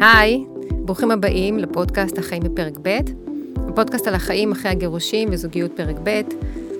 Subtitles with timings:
[0.00, 0.44] היי,
[0.84, 2.98] ברוכים הבאים לפודקאסט החיים בפרק ב',
[3.68, 6.20] הפודקאסט על החיים אחרי הגירושים וזוגיות פרק ב'.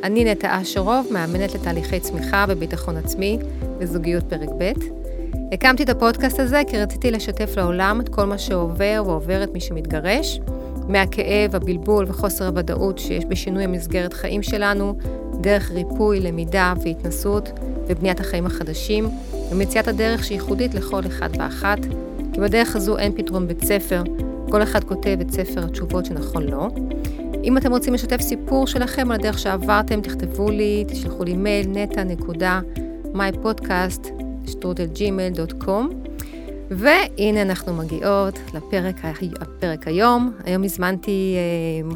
[0.02, 3.38] אני נטע אשרוב, מאמנת לתהליכי צמיחה וביטחון עצמי
[3.78, 4.72] וזוגיות פרק ב'.
[5.52, 10.40] הקמתי את הפודקאסט הזה כי רציתי לשתף לעולם את כל מה שעובר ועוברת מי שמתגרש,
[10.88, 14.98] מהכאב, הבלבול וחוסר הוודאות שיש בשינוי המסגרת חיים שלנו,
[15.40, 17.50] דרך ריפוי, למידה והתנסות
[17.88, 19.08] ובניית החיים החדשים,
[19.52, 21.78] ומציאת הדרך שייחודית לכל אחד ואחת,
[22.32, 24.02] כי בדרך הזו אין פתרון בית ספר,
[24.50, 26.68] כל אחד כותב את ספר התשובות שנכון לו.
[27.44, 34.08] אם אתם רוצים לשתף סיפור שלכם על הדרך שעברתם, תכתבו לי, תשלחו לי מייל נטע.mypodcast,
[34.46, 35.90] שטרודלג'ימל.קום.
[36.70, 38.96] והנה אנחנו מגיעות לפרק
[39.40, 40.32] הפרק היום.
[40.44, 41.40] היום הזמנתי אה,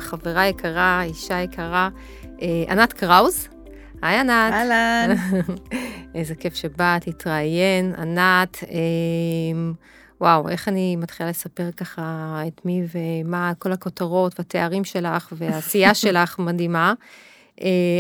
[0.01, 1.89] חברה יקרה, אישה יקרה,
[2.43, 3.49] אה, ענת קראוז.
[4.03, 4.53] היי ענת.
[4.53, 5.15] אהלן.
[6.15, 8.65] איזה כיף שבאת, התראיין, ענת.
[8.71, 8.79] אה,
[10.23, 16.39] וואו, איך אני מתחילה לספר ככה את מי ומה כל הכותרות והתארים שלך והעשייה שלך
[16.39, 16.95] מדהימה.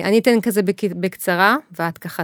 [0.04, 0.60] אני אתן כזה
[1.00, 2.22] בקצרה, ואת ככה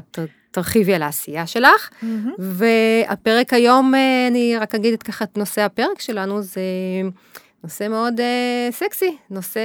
[0.50, 1.88] תרחיבי על העשייה שלך.
[1.90, 2.06] Mm-hmm.
[2.38, 3.92] והפרק היום,
[4.28, 6.60] אני רק אגיד את ככה את נושא הפרק שלנו, זה
[7.64, 9.60] נושא מאוד uh, סקסי, נושא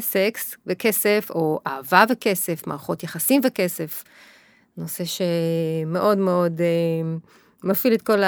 [0.00, 4.04] סקס וכסף, או אהבה וכסף, מערכות יחסים וכסף.
[4.76, 7.26] נושא שמאוד מאוד uh,
[7.64, 8.20] מפעיל את כל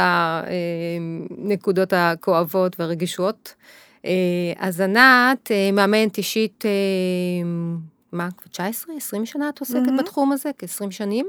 [1.38, 3.54] הנקודות הכואבות והרגישות.
[4.56, 7.46] אז ענת, uh, מאמנת אישית, uh,
[8.12, 9.98] מה, 19, 20 שנה את עוסקת mm-hmm.
[10.02, 10.50] בתחום הזה?
[10.58, 11.26] כ-20 שנים.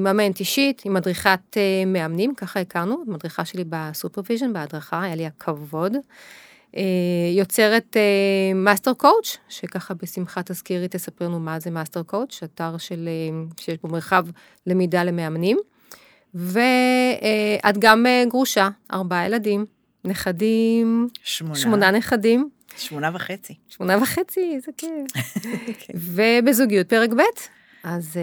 [0.00, 1.56] מאמנת אישית, עם מדריכת
[1.86, 5.96] מאמנים, ככה הכרנו, מדריכה שלי ב supervision, בהדרכה, היה לי הכבוד.
[6.76, 6.82] אה,
[7.36, 7.96] יוצרת
[8.54, 13.42] Master אה, Coach, שככה בשמחה תזכירי תספר לנו מה זה Master Coach, אתר של, אה,
[13.60, 14.26] שיש בו מרחב
[14.66, 15.58] למידה למאמנים.
[16.34, 19.64] ואת גם גרושה, ארבעה ילדים,
[20.04, 22.50] נכדים, שמונה, שמונה נכדים.
[22.76, 23.54] שמונה וחצי.
[23.68, 25.12] שמונה וחצי, איזה כיף.
[25.86, 25.92] כן.
[25.96, 27.20] ובזוגיות פרק ב',
[27.84, 28.18] אז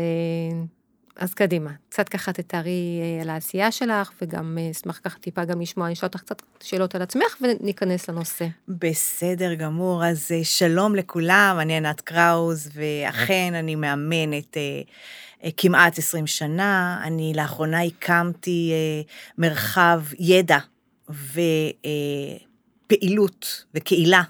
[1.18, 5.62] אז קדימה, קצת ככה תתארי אה, על העשייה שלך, וגם אה, אשמח ככה טיפה גם
[5.62, 8.46] לשמוע, אני אשאל אותך קצת שאלות על עצמך, וניכנס לנושא.
[8.68, 14.58] בסדר גמור, אז אה, שלום לכולם, אני ענת קראוז, ואכן אני מאמנת
[15.58, 18.72] כמעט 20 שנה, אני לאחרונה הקמתי
[19.38, 20.60] מרחב ידע
[22.88, 24.22] ופעילות וקהילה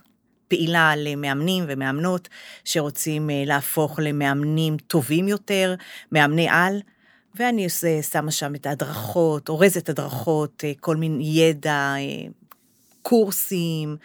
[0.47, 2.29] פעילה למאמנים ומאמנות
[2.66, 5.75] שרוצים אה, להפוך למאמנים טובים יותר,
[6.12, 6.81] מאמני על,
[7.35, 12.29] ואני עושה, שמה שם את ההדרכות, אורזת הדרכות, אה, כל מיני ידע, אה,
[13.01, 13.97] קורסים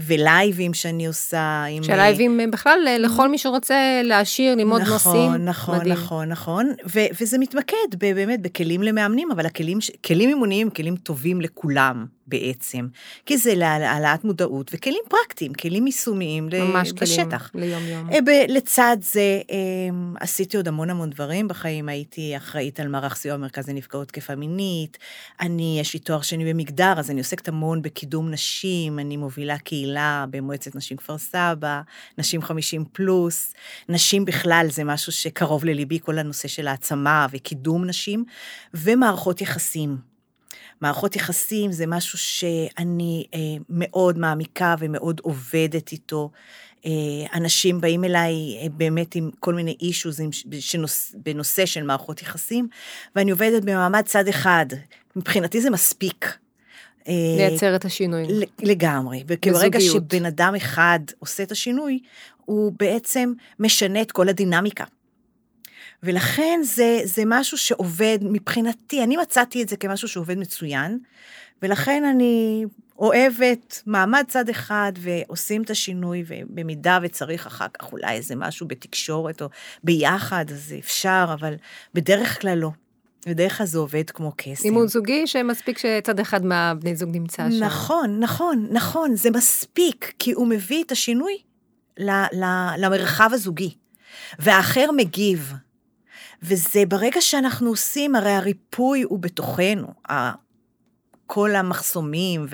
[0.00, 1.64] ולייבים שאני עושה.
[1.82, 5.44] שלייבים בכלל לכל מי שרוצה להשאיר, ללמוד נכון, נושאים.
[5.44, 5.92] נכון, מדהים.
[5.92, 11.40] נכון, נכון, ו- וזה מתמקד באמת בכלים למאמנים, אבל הכלים, כלים אימוניים הם כלים טובים
[11.40, 12.06] לכולם.
[12.26, 12.86] בעצם,
[13.26, 17.48] כי זה להעלאת מודעות וכלים פרקטיים, כלים יישומיים ממש בשטח.
[17.52, 18.10] כלים ליום יום.
[18.12, 23.36] אה, לצד זה אמ, עשיתי עוד המון המון דברים בחיים, הייתי אחראית על מערך סיוע
[23.36, 24.98] במרכז לנפגעות תקפה מינית,
[25.40, 30.24] אני, יש לי תואר שני במגדר, אז אני עוסקת המון בקידום נשים, אני מובילה קהילה
[30.30, 31.80] במועצת נשים כפר סבא,
[32.18, 33.54] נשים 50 פלוס,
[33.88, 38.24] נשים בכלל זה משהו שקרוב לליבי, כל הנושא של העצמה וקידום נשים,
[38.74, 39.96] ומערכות יחסים.
[40.80, 43.38] מערכות יחסים זה משהו שאני אה,
[43.68, 46.30] מאוד מעמיקה ומאוד עובדת איתו.
[46.86, 46.90] אה,
[47.34, 50.20] אנשים באים אליי אה, באמת עם כל מיני אישוז
[50.60, 52.68] שנוס, בנושא של מערכות יחסים,
[53.16, 54.66] ואני עובדת במעמד צד אחד.
[55.16, 56.45] מבחינתי זה מספיק.
[57.08, 58.26] אה, לייצר את השינוי.
[58.62, 59.24] לגמרי.
[59.26, 61.98] וברגע שבן אדם אחד עושה את השינוי,
[62.44, 64.84] הוא בעצם משנה את כל הדינמיקה.
[66.02, 70.98] ולכן זה, זה משהו שעובד מבחינתי, אני מצאתי את זה כמשהו שעובד מצוין,
[71.62, 72.64] ולכן אני
[72.98, 79.42] אוהבת מעמד צד אחד ועושים את השינוי, ובמידה וצריך אחר כך אולי איזה משהו בתקשורת
[79.42, 79.48] או
[79.84, 81.54] ביחד, אז אפשר, אבל
[81.94, 82.70] בדרך כלל לא.
[83.26, 84.64] בדרך כלל זה עובד כמו קסם.
[84.64, 87.64] לימוד זוגי שמספיק שצד אחד מהבני זוג נמצא שם.
[87.64, 91.38] נכון, נכון, נכון, זה מספיק, כי הוא מביא את השינוי
[92.78, 93.74] למרחב הזוגי,
[94.38, 95.52] והאחר מגיב.
[96.42, 99.86] וזה ברגע שאנחנו עושים, הרי הריפוי הוא בתוכנו.
[101.26, 102.46] כל המחסומים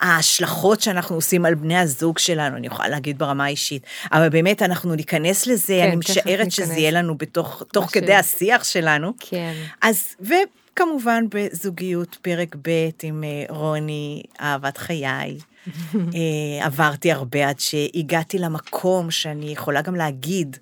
[0.00, 3.82] וההשלכות שאנחנו עושים על בני הזוג שלנו, אני יכולה להגיד ברמה האישית,
[4.12, 8.64] אבל באמת אנחנו ניכנס לזה, כן, אני משערת שזה יהיה לנו בתוך, תוך כדי השיח
[8.64, 9.12] שלנו.
[9.18, 9.52] כן.
[9.82, 15.38] אז, וכמובן בזוגיות, פרק ב' עם אה, רוני, אהבת חיי.
[15.94, 20.56] אה, עברתי הרבה עד שהגעתי למקום שאני יכולה גם להגיד,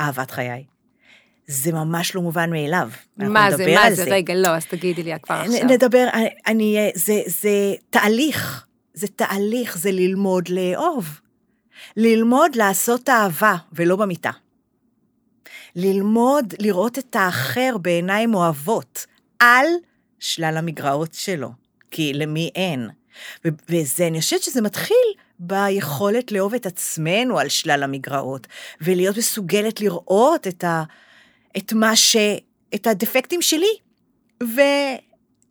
[0.00, 0.64] אהבת חיי.
[1.48, 2.90] זה ממש לא מובן מאליו.
[3.16, 4.04] מה זה, מה זה?
[4.04, 4.10] זה?
[4.10, 5.64] רגע, לא, אז תגידי לי כבר עכשיו.
[5.64, 6.08] נדבר,
[6.46, 8.68] אני, זה, זה תהליך
[8.98, 11.20] זה תהליך, זה ללמוד לאהוב.
[11.96, 14.30] ללמוד לעשות אהבה, ולא במיטה.
[15.76, 19.06] ללמוד לראות את האחר בעיניים אוהבות,
[19.38, 19.66] על
[20.18, 21.50] שלל המגרעות שלו,
[21.90, 22.88] כי למי אין.
[23.44, 25.06] וזה, אני חושבת שזה מתחיל
[25.38, 28.46] ביכולת לאהוב את עצמנו על שלל המגרעות,
[28.80, 30.82] ולהיות מסוגלת לראות את, ה,
[31.58, 32.16] את מה ש...
[32.74, 33.78] את הדפקטים שלי,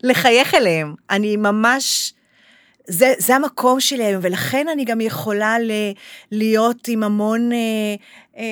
[0.04, 0.96] ולחייך אליהם.
[1.10, 2.14] אני ממש...
[2.90, 5.72] זה, זה המקום שלי היום, ולכן אני גם יכולה ל,
[6.32, 7.58] להיות עם המון אה,
[8.38, 8.44] אה,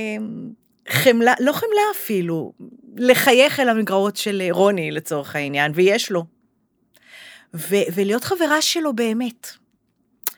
[0.90, 2.54] חמלה, לא חמלה אפילו,
[2.98, 6.26] לחייך אל המגרעות של רוני לצורך העניין, ויש לו.
[7.54, 9.48] ו, ולהיות חברה שלו באמת.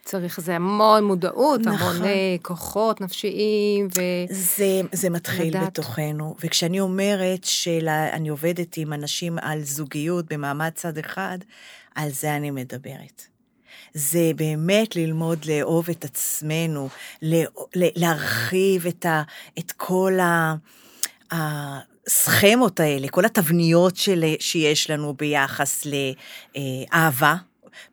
[0.08, 1.96] צריך זה המון מודעות, נכון.
[1.96, 4.02] המון אה, כוחות נפשיים ו...
[4.30, 5.64] זה, זה מתחיל לדעת.
[5.64, 11.38] בתוכנו, וכשאני אומרת שאני עובדת עם אנשים על זוגיות במעמד צד אחד,
[11.96, 13.24] על זה אני מדברת.
[13.94, 16.90] זה באמת ללמוד לאהוב את עצמנו,
[17.76, 19.22] להרחיב את, ה,
[19.60, 20.56] את כל ה...
[21.32, 25.88] הסכמות האלה, כל התבניות של, שיש לנו ביחס
[26.56, 27.36] לאהבה,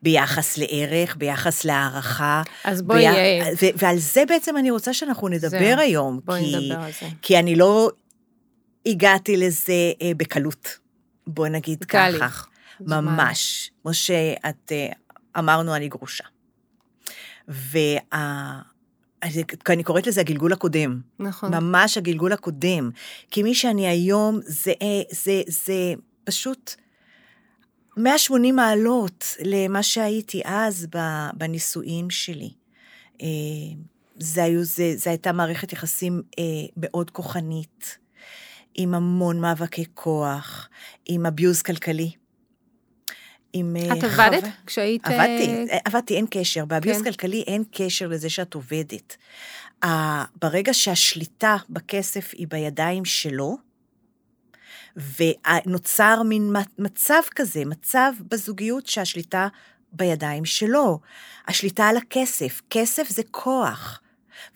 [0.01, 2.41] ביחס לערך, ביחס להערכה.
[2.63, 2.99] אז בואי...
[2.99, 3.47] ביח...
[3.61, 6.19] ו- ועל זה בעצם אני רוצה שאנחנו נדבר זה, היום.
[6.25, 7.07] בואי כי, נדבר על זה.
[7.21, 7.91] כי אני לא
[8.85, 10.77] הגעתי לזה אה, בקלות.
[11.27, 12.27] בואי נגיד ככה.
[12.79, 13.71] ממש.
[13.81, 14.87] כמו שאת אה,
[15.39, 16.23] אמרנו, אני גרושה.
[17.47, 18.61] וה...
[19.69, 21.01] אני קוראת לזה הגלגול הקודם.
[21.19, 21.53] נכון.
[21.53, 22.89] ממש הגלגול הקודם.
[23.31, 24.73] כי מי שאני היום, זה,
[25.11, 25.93] זה, זה
[26.23, 26.75] פשוט
[27.97, 30.87] 180 מעלות למה שהייתי אז
[31.33, 32.49] בנישואים שלי.
[33.21, 33.27] אה,
[34.19, 36.43] זה, היו, זה, זה הייתה מערכת יחסים אה,
[36.77, 37.97] מאוד כוחנית,
[38.75, 40.69] עם המון מאבקי כוח,
[41.05, 42.11] עם אביוז כלכלי.
[43.53, 43.75] עם...
[43.75, 44.49] אה, את עבדת חו...
[44.65, 45.07] כשהיית...
[45.07, 46.65] עבדתי, עבדתי, אין קשר.
[46.65, 47.03] באביוס כן.
[47.03, 49.17] כלכלי אין קשר לזה שאת עובדת.
[50.41, 53.57] ברגע שהשליטה בכסף היא בידיים שלו,
[55.19, 59.47] ונוצר מין מצב כזה, מצב בזוגיות שהשליטה
[59.93, 60.99] בידיים שלו.
[61.47, 64.01] השליטה על הכסף, כסף זה כוח.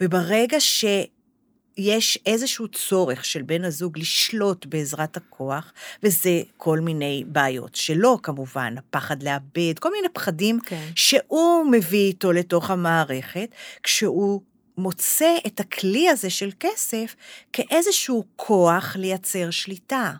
[0.01, 8.21] וברגע שיש איזשהו צורך של בן הזוג לשלוט בעזרת הכוח, וזה כל מיני בעיות שלו
[8.21, 10.89] כמובן, הפחד לאבד, כל מיני פחדים כן.
[10.95, 13.49] שהוא מביא איתו לתוך המערכת,
[13.83, 14.41] כשהוא
[14.77, 17.15] מוצא את הכלי הזה של כסף
[17.53, 20.13] כאיזשהו כוח לייצר שליטה.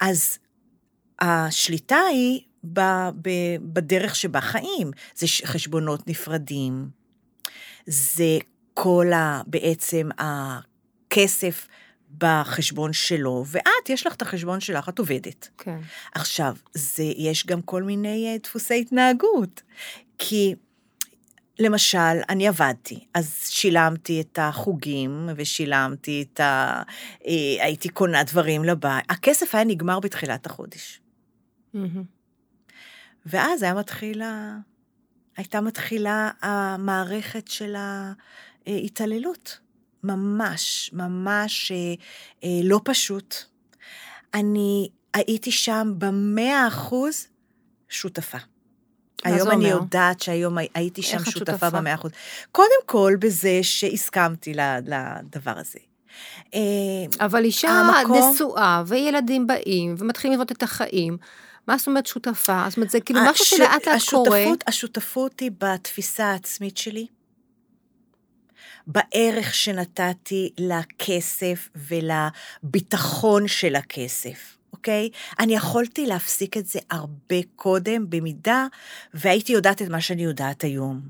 [0.00, 0.38] אז
[1.20, 2.40] השליטה היא
[2.72, 2.80] ב,
[3.22, 4.90] ב, בדרך שבה חיים.
[5.14, 6.88] זה חשבונות נפרדים,
[7.86, 8.38] זה
[8.74, 9.42] כל ה...
[9.46, 11.68] בעצם הכסף
[12.18, 15.48] בחשבון שלו, ואת, יש לך את החשבון שלך, את עובדת.
[15.58, 15.78] כן.
[16.14, 19.62] עכשיו, זה, יש גם כל מיני אה, דפוסי התנהגות,
[20.18, 20.54] כי
[21.58, 26.82] למשל, אני עבדתי, אז שילמתי את החוגים ושילמתי את ה...
[27.26, 29.04] אה, הייתי קונה דברים לבית.
[29.08, 31.00] הכסף היה נגמר בתחילת החודש.
[33.26, 34.22] ואז היה מתחיל
[35.36, 37.76] הייתה מתחילה המערכת של
[38.66, 39.58] ההתעללות.
[40.04, 41.94] ממש, ממש אה,
[42.44, 43.34] אה, לא פשוט.
[44.34, 47.26] אני הייתי שם במאה אחוז
[47.88, 48.38] שותפה.
[49.24, 49.68] היום אני אומר?
[49.68, 52.10] יודעת שהיום הייתי שם שותפה במאה אחוז.
[52.52, 55.78] קודם כל, בזה שהסכמתי לדבר הזה.
[56.54, 56.60] אה,
[57.26, 58.32] אבל אישה המקום...
[58.32, 61.16] נשואה, וילדים באים, ומתחילים לראות את החיים.
[61.66, 62.64] מה זאת אומרת שותפה?
[62.68, 64.44] זאת אומרת, זה כאילו משהו שלאט לאט קורה.
[64.66, 67.06] השותפות היא בתפיסה העצמית שלי,
[68.86, 74.57] בערך שנתתי לכסף ולביטחון של הכסף.
[74.78, 75.10] אוקיי?
[75.38, 78.66] אני יכולתי להפסיק את זה הרבה קודם, במידה
[79.14, 81.00] והייתי יודעת את מה שאני יודעת היום.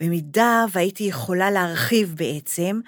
[0.00, 2.80] במידה והייתי יכולה להרחיב בעצם,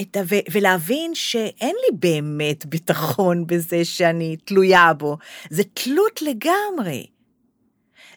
[0.00, 0.20] את ה...
[0.52, 5.16] ולהבין שאין לי באמת ביטחון בזה שאני תלויה בו.
[5.50, 7.06] זה תלות לגמרי.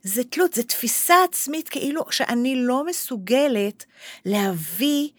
[0.03, 3.85] זה תלות, זה תפיסה עצמית כאילו שאני לא מסוגלת
[4.25, 5.09] להביא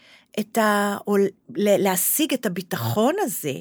[0.41, 0.97] את ה...
[1.07, 1.17] או
[1.57, 3.55] להשיג את הביטחון הזה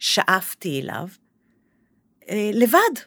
[0.00, 1.08] ששאפתי אליו,
[2.30, 3.02] אה, לבד.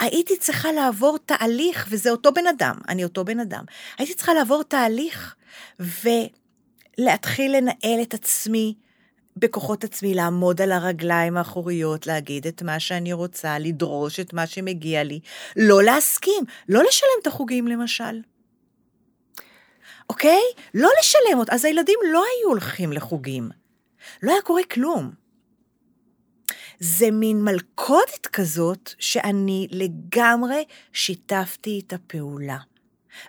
[0.00, 3.64] הייתי צריכה לעבור תהליך, וזה אותו בן אדם, אני אותו בן אדם.
[3.98, 5.34] הייתי צריכה לעבור תהליך
[6.98, 8.74] ולהתחיל לנהל את עצמי
[9.36, 15.04] בכוחות עצמי, לעמוד על הרגליים האחוריות, להגיד את מה שאני רוצה, לדרוש את מה שמגיע
[15.04, 15.20] לי,
[15.56, 18.20] לא להסכים, לא לשלם את החוגים למשל.
[20.10, 20.40] אוקיי?
[20.74, 21.52] לא לשלם אותם.
[21.54, 23.50] אז הילדים לא היו הולכים לחוגים.
[24.22, 25.21] לא היה קורה כלום.
[26.84, 32.58] זה מין מלכודת כזאת שאני לגמרי שיתפתי את הפעולה.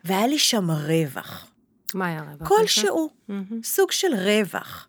[0.04, 1.52] והיה לי שם רווח.
[1.94, 2.48] מה היה הרווח?
[2.48, 3.64] כלשהו, מהמם.
[3.64, 4.88] סוג של רווח.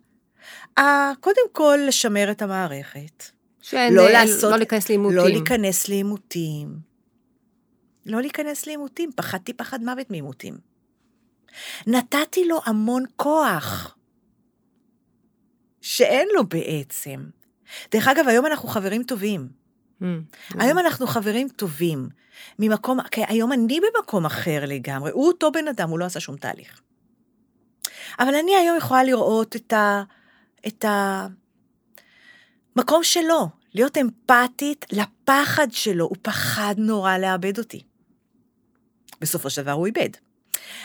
[0.78, 3.24] אה, קודם כל, לשמר את המערכת.
[3.62, 5.16] שאין, לא אה, לעשות- לא להיכנס לעימותים.
[5.18, 6.78] לא להיכנס לעימותים.
[8.06, 10.58] לא להיכנס לעימותים, פחדתי פחד מוות מעימותים.
[11.86, 13.96] נתתי לו המון כוח,
[15.80, 17.24] שאין לו בעצם.
[17.90, 19.48] דרך אגב, היום אנחנו חברים טובים.
[20.00, 20.22] מהמם.
[20.58, 22.08] היום אנחנו חברים טובים.
[22.58, 25.10] ממקום, כי היום אני במקום אחר לגמרי.
[25.10, 26.80] הוא אותו בן אדם, הוא לא עשה שום תהליך.
[28.18, 30.02] אבל אני היום יכולה לראות את ה...
[30.66, 30.84] את
[32.76, 36.04] המקום שלו, להיות אמפתית לפחד שלו.
[36.04, 37.82] הוא פחד נורא לאבד אותי.
[39.20, 40.08] בסופו של דבר הוא איבד.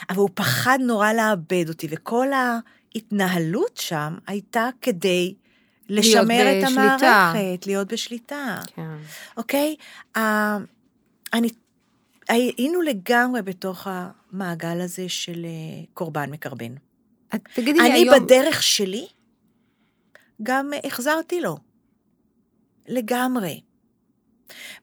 [0.10, 5.36] אבל הוא פחד נורא לאבד אותי, וכל ההתנהלות שם הייתה כדי
[5.90, 6.22] לשמר
[6.60, 6.82] את בשליטה.
[6.82, 8.60] המערכת, להיות בשליטה.
[8.76, 8.96] כן.
[9.38, 9.76] אוקיי?
[10.18, 10.58] אה,
[11.34, 11.50] אני,
[12.30, 16.74] היינו לגמרי בתוך המעגל הזה של אה, קורבן מקרבן.
[17.36, 18.16] את- תגידי לי אני היום...
[18.24, 19.08] בדרך שלי
[20.44, 21.58] גם החזרתי לו.
[22.88, 23.62] לגמרי.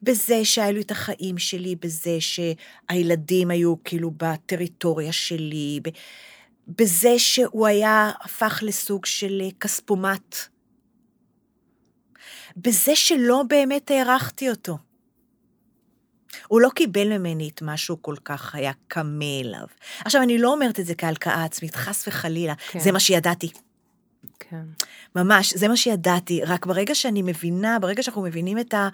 [0.02, 5.80] בזה שהיו לי את החיים שלי, בזה שהילדים היו כאילו בטריטוריה שלי,
[6.68, 10.36] בזה שהוא היה, הפך לסוג של אה, כספומט.
[12.56, 14.78] בזה שלא באמת הערכתי אותו.
[16.48, 19.66] הוא לא קיבל ממני את מה שהוא כל כך היה קמה אליו.
[20.04, 22.78] עכשיו, אני לא אומרת את זה כהלקאה עצמית, חס וחלילה, כן.
[22.78, 23.50] זה מה שידעתי.
[24.40, 24.62] כן.
[25.16, 26.44] ממש, זה מה שידעתי.
[26.44, 28.88] רק ברגע שאני מבינה, ברגע שאנחנו מבינים את, ה,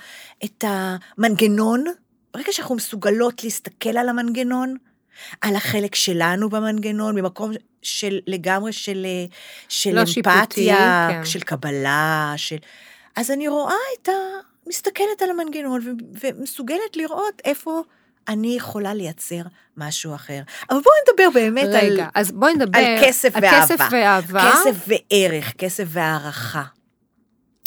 [0.45, 1.85] את המנגנון,
[2.35, 4.77] ברגע שאנחנו מסוגלות להסתכל על המנגנון,
[5.41, 7.53] על החלק שלנו במנגנון, ממקום
[7.83, 9.25] של לגמרי של, אה,
[9.69, 11.25] של לא שיפוטי, אמפתיה, כן.
[11.25, 12.57] של קבלה, של...
[13.17, 14.13] אז אני רואה את ה...
[14.67, 17.83] מסתכלת על המנגנון ו- ומסוגלת לראות איפה
[18.29, 19.43] אני יכולה לייצר
[19.77, 20.41] משהו אחר.
[20.71, 21.93] אבל בואו נדבר באמת על...
[21.93, 23.63] רגע, אז בואי נדבר על כסף על ואהבה.
[23.65, 26.63] כסף ואהבה כסף וערך, כסף והערכה.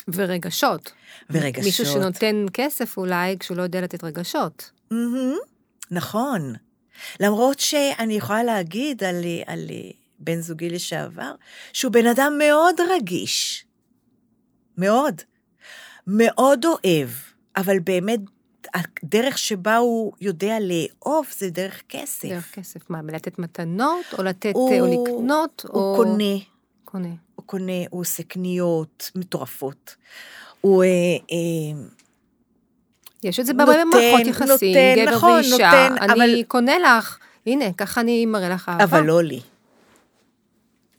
[0.07, 0.91] ורגשות.
[1.29, 1.65] ורגשות.
[1.65, 4.71] מישהו שנותן כסף אולי כשהוא לא יודע לתת רגשות.
[4.91, 5.35] מהמם,
[5.91, 6.53] נכון.
[7.19, 9.59] למרות שאני יכולה להגיד על, על
[10.19, 11.31] בן זוגי לשעבר,
[11.73, 13.65] שהוא בן אדם מאוד רגיש.
[14.77, 15.21] מאוד.
[16.07, 17.09] מאוד אוהב,
[17.57, 18.19] אבל באמת,
[18.75, 22.27] הדרך שבה הוא יודע לאהוב זה דרך כסף.
[22.29, 22.89] דרך כסף.
[22.89, 25.79] מה, לתת מתנות, או לתת, הוא- או לקנות, או...
[25.79, 26.33] הוא קונה,
[26.85, 27.09] קונה.
[27.35, 29.95] הוא קונה, הוא עושה קניות מטורפות.
[30.61, 30.83] הוא...
[30.83, 30.87] אה,
[31.31, 31.81] אה,
[33.23, 35.51] יש את זה בהרבה נותן, מערכות יחסים, נותן, גבר נכון, ואישה.
[35.55, 38.83] נותן, אני אבל- קונה לך, הנה, ככה אני מראה לך אהבה.
[38.83, 39.41] אבל לא לי.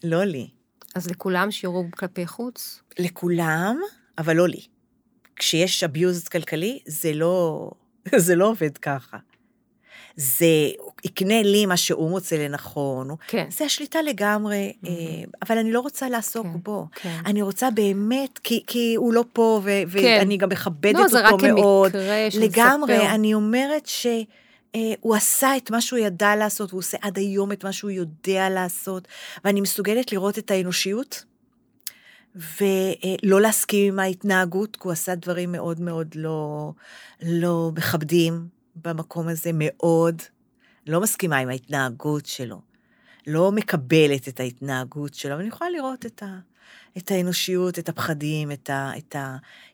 [0.05, 0.49] לא לי.
[0.95, 2.83] אז לכולם שיראו כלפי חוץ?
[2.99, 3.81] לכולם,
[4.19, 4.61] אבל לא לי.
[5.37, 7.71] כשיש abuse כלכלי, זה לא,
[8.17, 9.17] זה לא עובד ככה.
[10.17, 10.47] זה,
[10.79, 13.11] הוא יקנה לי מה שהוא מוצא לנכון.
[13.11, 13.47] הוא- כן.
[13.51, 14.93] זה השליטה לגמרי, אה,
[15.49, 16.87] אבל אני לא רוצה לעסוק כן, בו.
[16.95, 17.19] כן.
[17.27, 20.17] אני רוצה באמת, כי, כי הוא לא פה, ו- כן.
[20.21, 21.93] ואני גם מכבדת לא, זה רק אותו מאוד.
[21.93, 23.09] כמקרה של לגמרי.
[23.09, 27.73] אני אומרת שהוא עשה את מה שהוא ידע לעשות, והוא עושה עד היום את מה
[27.73, 29.09] שהוא יודע לעשות,
[29.45, 31.25] ואני מסוגלת לראות את האנושיות,
[32.37, 36.73] ולא להסכים עם ההתנהגות, כי הוא עשה דברים מאוד מאוד לא,
[37.23, 38.49] לא מכבדים
[38.85, 40.23] במקום הזה, מאוד.
[40.87, 42.61] לא מסכימה עם ההתנהגות שלו.
[43.27, 46.39] לא מקבלת את ההתנהגות שלו, אבל אני יכולה לראות את, ה,
[46.97, 49.17] את האנושיות, את הפחדים, את, ה, את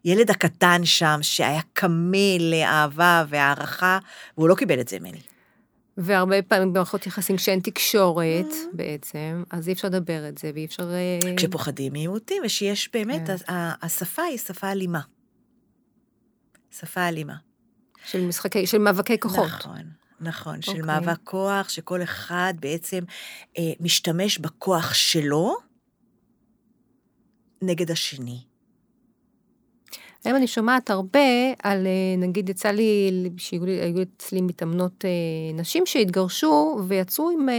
[0.04, 3.99] הילד הקטן שם, שהיה קמה לאהבה והערכה,
[4.37, 5.21] והוא לא קיבל את זה ממני.
[5.96, 8.46] והרבה פעמים במערכות יחסים כשאין תקשורת.
[8.72, 10.90] בעצם, אז אי אפשר לדבר את זה, ואי אפשר...
[10.92, 13.52] אה, כשפוחדים מעימותים, ושיש באמת, כן.
[13.82, 15.00] השפה היא שפה אלימה.
[16.70, 17.34] שפה אלימה.
[18.04, 19.46] של משחקי, של מאבקי כוחות.
[19.46, 19.82] נכון,
[20.20, 20.87] נכון, של אוקיי.
[20.87, 23.04] מאבק כוח, שכל אחד בעצם
[23.58, 25.56] אה, משתמש בכוח שלו
[27.62, 28.51] נגד השני.
[30.24, 31.18] היום אני שומעת הרבה
[31.62, 35.10] על, אה, נגיד יצא לי, שהיו לי- היו אצלי מתאמנות אה,
[35.60, 37.54] נשים שהתגרשו ויצאו עם אה,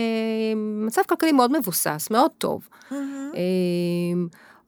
[0.85, 2.69] מצב כלכלי מאוד מבוסס, מאוד טוב.
[2.91, 2.97] אה,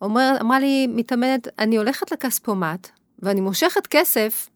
[0.01, 2.87] אומר, אמרה לי מתאמנת, אני הולכת לכספומט
[3.19, 4.49] ואני מושכת כסף,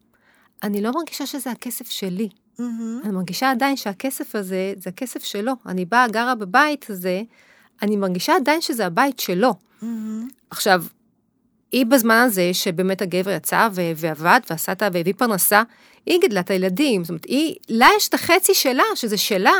[0.62, 2.28] אני לא מרגישה שזה הכסף שלי.
[2.58, 3.00] מהמם.
[3.04, 5.52] אני מרגישה עדיין שהכסף הזה, זה הכסף שלו.
[5.66, 7.22] אני באה, גרה בבית הזה,
[7.82, 9.54] אני מרגישה עדיין שזה הבית שלו.
[9.82, 10.28] מהמם.
[10.50, 10.84] עכשיו,
[11.72, 14.88] היא בזמן הזה, שבאמת הגבר יצא ו- ועבד ועשה את ה...
[14.92, 15.62] והביא פרנסה,
[16.06, 17.04] היא גידלה את הילדים.
[17.04, 19.54] זאת אומרת, היא, לה יש את החצי שלה, שזה שלה.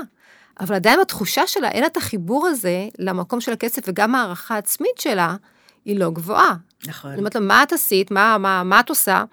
[0.60, 5.36] אבל עדיין התחושה שלה, אין את החיבור הזה למקום של הכסף, וגם הערכה העצמית שלה,
[5.84, 6.54] היא לא גבוהה.
[6.86, 7.10] נכון.
[7.10, 8.10] אני אומרת לה, מה את עשית?
[8.10, 9.24] מה, מה, מה את עושה?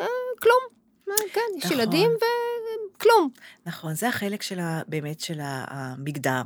[0.00, 0.06] אה,
[0.42, 0.60] כלום.
[1.10, 1.78] אה, כן, יש נכון.
[1.78, 2.10] ילדים
[3.02, 3.30] כלום.
[3.66, 6.42] נכון, זה החלק של ה, באמת של המגדר.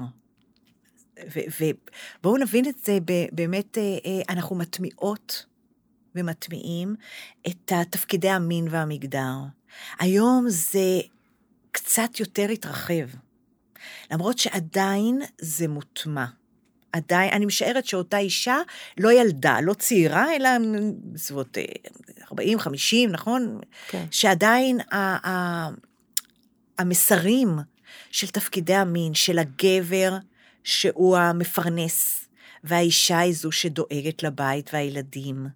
[1.34, 2.98] ובואו נבין את זה,
[3.32, 5.46] באמת, אה, אה, אנחנו מטמיעות
[6.16, 6.94] ומטמיעים
[7.46, 9.34] את תפקידי המין והמגדר.
[9.98, 11.00] היום זה
[11.72, 13.08] קצת יותר התרחב,
[14.10, 16.24] למרות שעדיין זה מוטמע.
[16.92, 18.56] עדיין, אני משערת שאותה אישה
[18.98, 20.48] לא ילדה, לא צעירה, אלא
[21.12, 21.58] בסביבות
[22.30, 23.60] 40, 50, נכון?
[23.88, 24.04] כן.
[24.10, 25.70] שעדיין ה- ה-
[26.78, 27.48] המסרים
[28.10, 30.16] של תפקידי המין, של הגבר
[30.64, 32.28] שהוא המפרנס,
[32.64, 35.46] והאישה היא זו שדואגת לבית והילדים,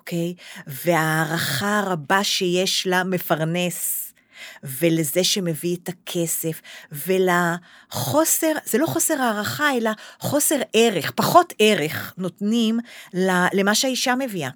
[0.00, 0.34] אוקיי?
[0.66, 4.12] וההערכה הרבה שיש למפרנס,
[4.64, 6.60] ולזה שמביא את הכסף,
[6.92, 12.78] ולחוסר, זה לא חוסר הערכה, אלא חוסר ערך, פחות ערך נותנים
[13.52, 14.50] למה שהאישה מביאה.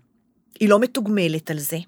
[0.61, 1.79] היא לא מתוגמלת על זה.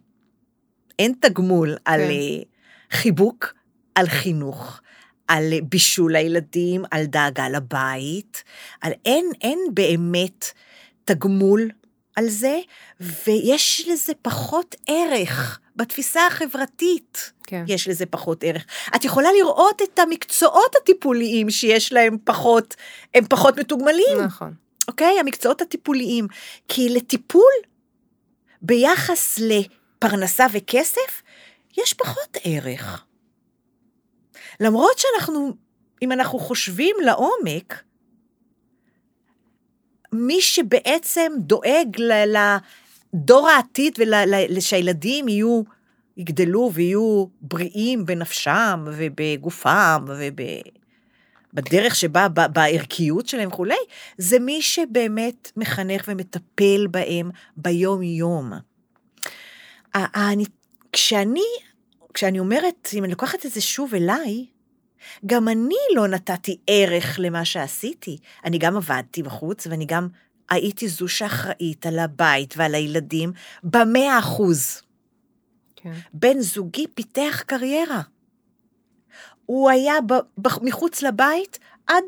[0.98, 2.10] אין תגמול על כן.
[2.10, 2.42] אה,
[2.90, 3.54] חיבוק,
[3.94, 4.80] על חינוך,
[5.28, 8.44] על בישול הילדים, על דאגה לבית,
[8.80, 10.44] על אין, אין באמת
[11.04, 11.70] תגמול
[12.16, 12.58] על זה,
[13.00, 17.32] ויש לזה פחות ערך בתפיסה החברתית.
[17.46, 17.64] כן.
[17.68, 18.64] יש לזה פחות ערך.
[18.96, 22.75] את יכולה לראות את המקצועות הטיפוליים שיש להם פחות,
[23.14, 24.20] הם פחות מתוגמלים.
[24.25, 24.54] נכון.
[24.88, 25.20] אוקיי?
[25.20, 26.26] המקצועות הטיפוליים.
[26.68, 27.52] כי לטיפול,
[28.62, 31.23] ביחס לפרנסה וכסף,
[31.78, 33.04] יש פחות ערך.
[34.61, 35.56] למרות שאנחנו,
[36.02, 37.82] אם אנחנו חושבים לעומק,
[40.16, 41.96] מי שבעצם דואג
[43.14, 43.99] לדור העתיד
[44.56, 45.62] ושהילדים יהיו,
[46.16, 50.04] יגדלו ויהיו בריאים בנפשם ובגופם
[51.52, 53.75] ובדרך שבה, בערכיות שלהם וכולי,
[54.18, 58.52] זה מי שבאמת מחנך ומטפל בהם ביום-יום.
[60.93, 61.40] כשאני,
[62.14, 64.47] כשאני אומרת, אם אני לוקחת את זה שוב אליי,
[65.26, 68.19] גם אני לא נתתי ערך למה שעשיתי.
[68.45, 70.08] אני גם עבדתי בחוץ, ואני גם
[70.50, 73.32] הייתי זו שאחראית על הבית ועל הילדים
[73.64, 74.82] במאה אחוז.
[75.76, 75.92] כן.
[76.12, 78.02] בן זוגי פיתח קריירה.
[79.47, 82.04] הוא היה ב- ב- מחוץ לבית עד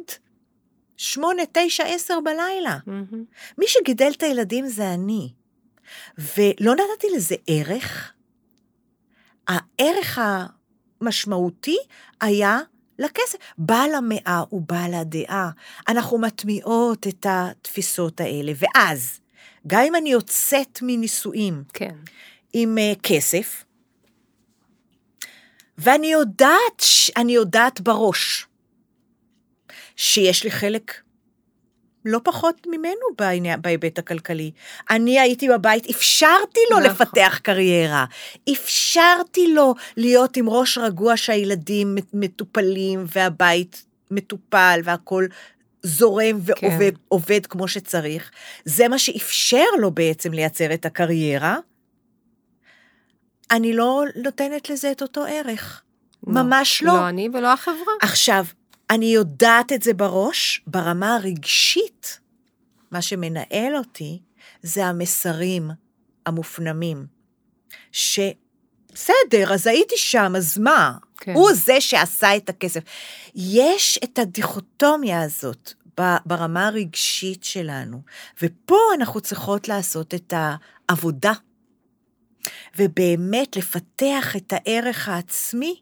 [0.96, 2.78] שמונה, תשע, עשר בלילה.
[2.86, 3.24] מהמם.
[3.58, 5.32] מי שגידל את הילדים זה אני.
[6.18, 8.12] ולא נתתי לזה ערך.
[9.48, 10.18] הערך
[11.00, 11.76] המשמעותי
[12.20, 12.58] היה
[12.98, 13.38] לכסף.
[13.58, 15.50] בעל המאה הוא בעל הדעה.
[15.88, 19.20] אנחנו מטמיעות את התפיסות האלה, ואז,
[19.66, 21.94] גם אם אני יוצאת מנישואים כן.
[22.52, 23.64] עם uh, כסף,
[25.78, 26.82] ואני יודעת,
[27.16, 28.46] אני יודעת בראש
[29.96, 30.94] שיש לי חלק
[32.04, 34.50] לא פחות ממנו בעניין, בהיבט הכלכלי.
[34.90, 36.90] אני הייתי בבית, אפשרתי לו נכון.
[36.90, 38.04] לפתח קריירה,
[38.52, 45.28] אפשרתי לו להיות עם ראש רגוע שהילדים מטופלים והבית מטופל והכול
[45.82, 47.00] זורם ועובד כן.
[47.08, 48.30] עובד כמו שצריך.
[48.64, 51.56] זה מה שאפשר לו בעצם לייצר את הקריירה.
[53.50, 55.82] אני לא נותנת לזה את אותו ערך.
[56.26, 56.92] ממש לא.
[56.92, 57.92] לא אני ולא החברה.
[58.02, 58.44] עכשיו,
[58.90, 62.20] אני יודעת את זה בראש, ברמה הרגשית,
[62.90, 64.18] מה שמנהל אותי
[64.62, 65.70] זה המסרים
[66.26, 67.06] המופנמים.
[67.92, 70.98] שבסדר, אז הייתי שם, אז מה?
[71.16, 71.34] כן.
[71.34, 72.80] הוא זה שעשה את הכסף.
[73.34, 75.72] יש את הדיכוטומיה הזאת
[76.26, 78.02] ברמה הרגשית שלנו,
[78.42, 81.32] ופה אנחנו צריכות לעשות את העבודה,
[82.78, 85.80] ובאמת לפתח את הערך העצמי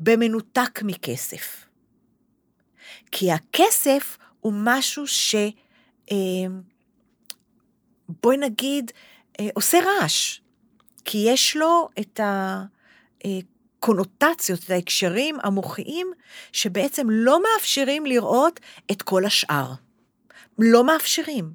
[0.00, 1.65] במנותק מכסף.
[3.12, 5.34] כי הכסף הוא משהו ש...
[6.12, 6.16] אה,
[8.08, 8.90] בואי נגיד,
[9.40, 10.40] אה, עושה רעש.
[11.04, 12.20] כי יש לו את
[13.24, 16.12] הקונוטציות, את ההקשרים המוחיים,
[16.52, 19.72] שבעצם לא מאפשרים לראות את כל השאר.
[20.58, 21.52] לא מאפשרים.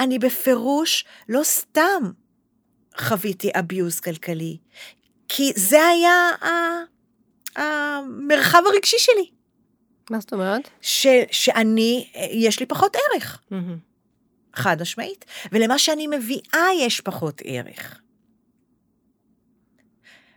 [0.00, 2.02] אני בפירוש לא סתם
[2.98, 4.56] חוויתי abuse כלכלי,
[5.28, 6.30] כי זה היה
[7.56, 9.30] המרחב הרגשי שלי.
[10.10, 10.70] מה זאת אומרת?
[10.80, 13.78] ש, שאני, יש לי פחות ערך, מהמם.
[14.54, 18.00] חד משמעית, ולמה שאני מביאה יש פחות ערך.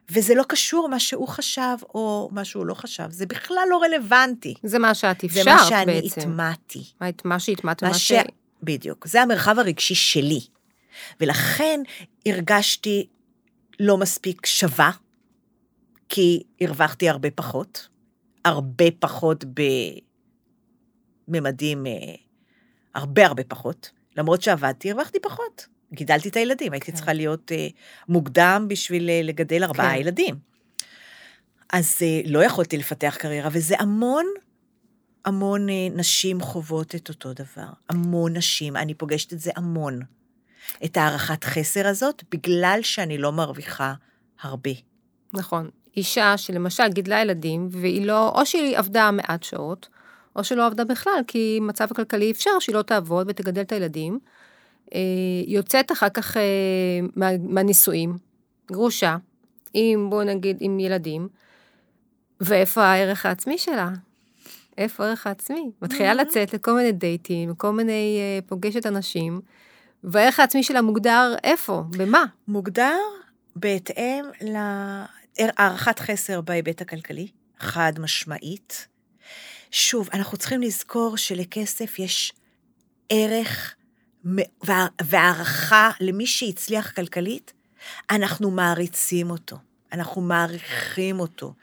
[0.09, 4.53] וזה לא קשור מה שהוא חשב או מה שהוא לא חשב, זה בכלל לא רלוונטי.
[4.63, 6.21] זה מה שאת אפשרת זה מה שאני בעצם.
[6.21, 6.83] הטמעתי.
[7.25, 7.97] מה שהטמעת מה ומה.
[7.97, 8.11] ש...
[8.63, 10.39] בדיוק, זה המרחב הרגשי שלי.
[11.19, 11.81] ולכן
[12.25, 13.07] הרגשתי
[13.79, 14.91] לא מספיק שווה,
[16.09, 17.87] כי הרווחתי הרבה פחות,
[18.45, 19.45] הרבה פחות
[21.27, 21.91] בממדים, אה,
[22.95, 23.91] הרבה הרבה פחות.
[24.17, 25.67] למרות שעבדתי, הרווחתי פחות.
[25.93, 26.97] גידלתי את הילדים, הייתי כן.
[26.97, 27.67] צריכה להיות אה,
[28.09, 30.01] מוקדם בשביל אה, לגדל ארבעה כן.
[30.01, 30.35] ילדים.
[31.73, 34.25] אז לא יכולתי לפתח קריירה, וזה המון,
[35.25, 37.69] המון נשים חוות את אותו דבר.
[37.89, 39.99] המון נשים, אני פוגשת את זה המון.
[40.85, 43.93] את הערכת חסר הזאת, בגלל שאני לא מרוויחה
[44.41, 44.71] הרבה.
[45.33, 45.69] נכון.
[45.97, 49.89] אישה שלמשל גידלה ילדים, והיא לא, או שהיא עבדה מעט שעות,
[50.35, 54.19] או שלא עבדה בכלל, כי מצב הכלכלי אפשר שהיא לא תעבוד ותגדל את הילדים.
[54.95, 54.99] אה,
[55.47, 56.41] יוצאת אחר כך אה,
[57.15, 58.17] מה, מהנישואים,
[58.71, 59.17] גרושה,
[59.73, 61.27] עם, בואו נגיד, עם ילדים,
[62.41, 63.89] ואיפה הערך העצמי שלה?
[64.77, 65.71] איפה הערך העצמי?
[65.81, 69.41] מתחילה לצאת לכל מיני דייטים, כל מיני אה, פוגשת אנשים,
[70.03, 71.83] והערך העצמי שלה מוגדר איפה?
[71.97, 72.25] במה?
[72.47, 72.97] מוגדר
[73.55, 74.25] בהתאם
[75.47, 77.27] להערכת חסר בהיבט הכלכלי,
[77.59, 78.87] חד משמעית.
[79.71, 82.33] שוב, אנחנו צריכים לזכור שלכסף יש
[83.09, 83.75] ערך
[85.01, 87.53] והערכה למי שהצליח כלכלית,
[88.11, 89.57] אנחנו מעריצים אותו.
[89.93, 91.53] אנחנו מעריכים אותו.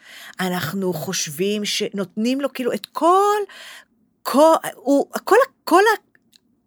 [0.40, 3.38] אנחנו חושבים שנותנים לו כאילו את כל,
[4.22, 5.82] כל, הוא, כל, כל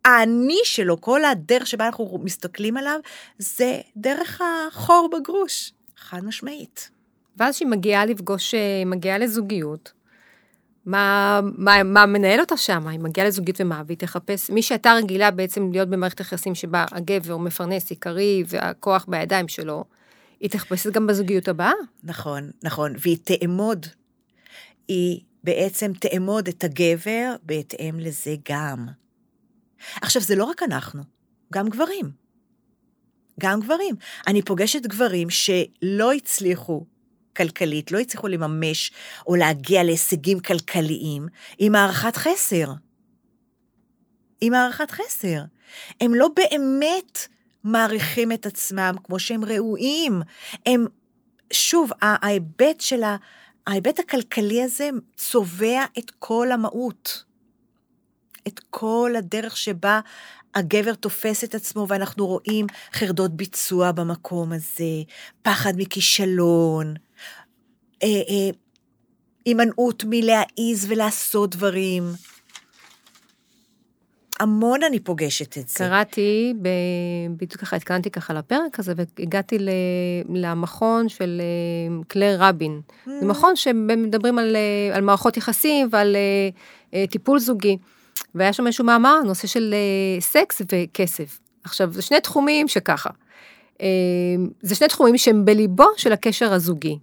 [0.05, 2.99] האני שלו, כל הדרך שבה אנחנו מסתכלים עליו,
[3.37, 6.91] זה דרך החור בגרוש, חד משמעית.
[7.41, 9.91] ואז כשהיא מגיעה לפגוש, אה, מגיעה לזוגיות,
[10.85, 12.87] מה, מה, מה מנהל אותה שם?
[12.87, 13.83] היא מגיעה לזוגיות ומה?
[13.85, 19.05] והיא תחפש, מי שהייתה רגילה בעצם להיות במערכת יחסים שבה הגבר הוא מפרנס עיקרי והכוח
[19.07, 19.83] בידיים שלו,
[20.39, 21.71] היא תחפש גם בזוגיות הבאה.
[22.03, 23.85] נכון, נכון, והיא תאמוד,
[24.87, 28.87] היא בעצם תאמוד את הגבר בהתאם לזה גם.
[30.01, 31.03] עכשיו, זה לא רק אנחנו,
[31.53, 32.11] גם גברים.
[33.39, 33.95] גם גברים.
[34.27, 36.85] אני פוגשת גברים שלא הצליחו
[37.37, 38.91] כלכלית, לא הצליחו לממש
[39.27, 42.73] או להגיע להישגים כלכליים עם הערכת חסר.
[44.41, 45.41] עם הערכת חסר.
[46.01, 47.27] הם לא באמת
[47.63, 50.21] מעריכים את עצמם כמו שהם ראויים.
[50.65, 50.85] הם,
[51.53, 53.15] שוב, ההיבט של ה...
[53.67, 57.23] ההיבט הכלכלי הזה צובע את כל המהות.
[58.47, 59.99] את כל הדרך שבה
[60.55, 65.03] הגבר תופס את עצמו, ואנחנו רואים חרדות ביצוע במקום הזה,
[65.41, 66.93] פחד מכישלון,
[69.45, 72.03] הימנעות מלהעיז ולעשות דברים.
[74.41, 75.77] המון אני פוגשת את זה.
[75.77, 76.69] קראתי, ב...
[77.37, 79.69] בדיוק ככה התקנתי ככה לפרק הזה, והגעתי ל...
[80.29, 82.81] למכון של אה, קלר רבין.
[82.87, 83.09] Mm.
[83.19, 86.15] זה מכון שמדברים על, אה, על מערכות יחסים ועל
[86.93, 87.77] אה, טיפול זוגי.
[88.35, 89.73] והיה שם איזשהו מאמר, נושא של
[90.19, 91.39] סקס וכסף.
[91.63, 93.09] עכשיו, זה שני תחומים שככה.
[94.61, 96.97] זה שני תחומים שהם בליבו של הקשר הזוגי.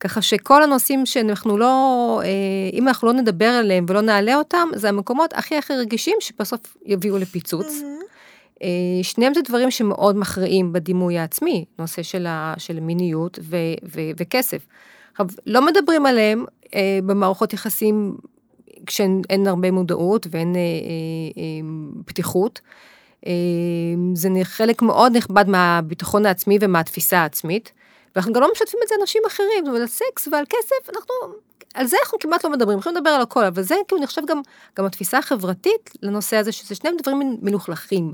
[0.00, 2.28] ככה שכל הנושאים שאנחנו לא, אה,
[2.72, 7.18] אם אנחנו לא נדבר עליהם ולא נעלה אותם, זה המקומות הכי הכי רגישים שבסוף יביאו
[7.18, 7.66] לפיצוץ.
[7.66, 8.64] Mm-hmm.
[9.02, 14.66] שניהם זה דברים שמאוד מכריעים בדימוי העצמי, נושא של, ה, של מיניות ו, ו, וכסף.
[15.10, 18.16] עכשיו, לא מדברים עליהם אה, במערכות יחסים
[18.86, 21.42] כשאין הרבה מודעות ואין אה, אה,
[22.06, 22.60] פתיחות.
[23.26, 23.32] אה,
[24.14, 27.72] זה חלק מאוד נכבד מהביטחון העצמי ומהתפיסה העצמית.
[28.14, 31.14] ואנחנו גם לא משתפים את זה אנשים אחרים, זאת אומרת, על סקס ועל כסף, אנחנו,
[31.74, 34.40] על זה אנחנו כמעט לא מדברים, אנחנו לדבר על הכל, אבל זה כאילו נחשב גם,
[34.78, 38.12] גם התפיסה החברתית לנושא הזה, שזה שניהם דברים מלוכלכים.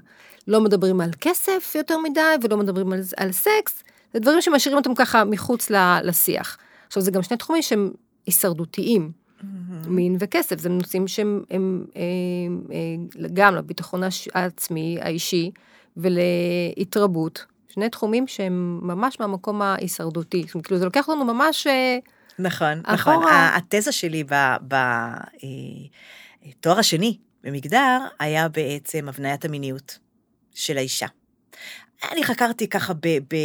[0.48, 4.94] לא מדברים על כסף יותר מדי, ולא מדברים על, על סקס, זה דברים שמשאירים אותם
[4.94, 5.70] ככה מחוץ
[6.02, 6.58] לשיח.
[6.86, 7.92] עכשיו, זה גם שני תחומים שהם
[8.26, 9.10] הישרדותיים.
[9.10, 9.88] Mm-hmm.
[9.88, 14.02] מין וכסף, זה נושאים שהם הם, הם, הם, הם, גם לביטחון
[14.34, 15.50] העצמי, האישי,
[15.96, 17.44] ולהתרבות,
[17.76, 20.42] שני תחומים שהם ממש מהמקום ההישרדותי.
[20.46, 21.66] זאת אומרת, כאילו, זה לוקח לנו ממש...
[21.66, 21.98] אה,
[22.38, 23.24] נכון, נכון.
[23.30, 25.14] התזה שלי בתואר
[26.74, 29.98] אה, השני במגדר היה בעצם הבניית המיניות
[30.54, 31.06] של האישה.
[32.12, 33.36] אני חקרתי ככה ב, ב,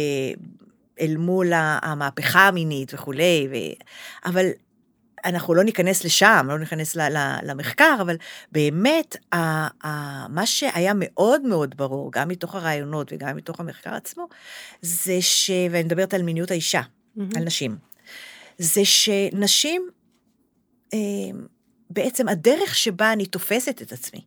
[1.00, 3.54] אל מול המהפכה המינית וכולי, ו...
[4.24, 4.46] אבל
[5.24, 6.96] אנחנו לא ניכנס לשם, לא ניכנס
[7.42, 8.16] למחקר, אבל
[8.52, 9.16] באמת,
[10.28, 14.28] מה שהיה מאוד מאוד ברור, גם מתוך הרעיונות וגם מתוך המחקר עצמו,
[14.82, 15.50] זה ש...
[15.70, 17.22] ואני מדברת על מיניות האישה, mm-hmm.
[17.36, 17.76] על נשים,
[18.58, 19.88] זה שנשים,
[20.94, 20.98] אה,
[21.90, 24.20] בעצם הדרך שבה אני תופסת את עצמי,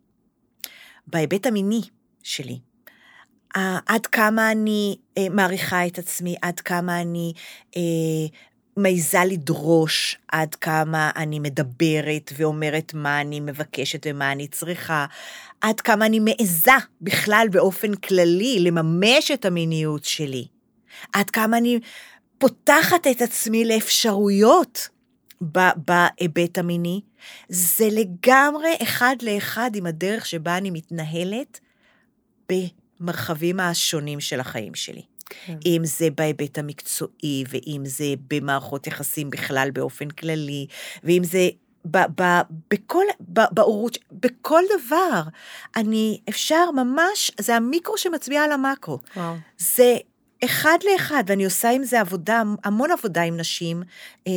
[1.08, 1.82] בהיבט המיני
[2.24, 2.60] שלי,
[3.86, 7.34] עד כמה אני אה, מעריכה את עצמי, עד כמה אני
[7.78, 7.82] אה,
[8.78, 15.06] מעיזה לדרוש עד כמה אני מדברת ואומרת מה אני מבקשת ומה אני צריכה,
[15.62, 20.48] עד כמה אני מעיזה בכלל באופן כללי לממש את המיניות שלי,
[21.14, 21.80] עד כמה אני
[22.38, 24.90] פותחת את עצמי לאפשרויות
[25.76, 27.02] בהיבט המיני,
[27.50, 31.60] זה לגמרי אחד לאחד עם הדרך שבה אני מתנהלת
[32.50, 35.15] במרחבים השונים של החיים שלי.
[35.30, 35.58] כן.
[35.66, 40.68] אם זה בהיבט המקצועי, ואם זה במערכות יחסים בכלל באופן כללי,
[41.04, 41.50] ואם זה
[41.92, 45.22] ב, ב, בכל, ב, בהורות, בכל דבר.
[45.76, 49.00] אני, אפשר ממש, זה המיקרו שמצביע על המקרו.
[49.16, 49.36] וואו.
[49.58, 49.98] זה
[50.46, 53.84] אחד לאחד, ואני עושה עם זה עבודה, המון עבודה עם נשים,
[54.28, 54.32] אה,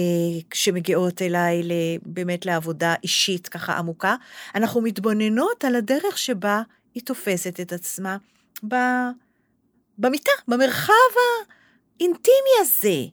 [0.55, 1.73] שמגיעות אליי ל-
[2.07, 4.17] באמת לעבודה אישית ככה עמוקה.
[4.55, 6.63] אנחנו מתבוננות על הדרך שבה
[6.95, 8.17] היא תופסת את עצמה
[8.69, 8.75] ב,
[9.99, 10.93] במיטה, במרחב
[12.01, 13.05] האינטימי הזה.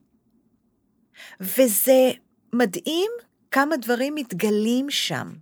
[1.41, 2.11] וזה
[2.53, 3.11] מדהים
[3.51, 5.33] כמה דברים מתגלים שם.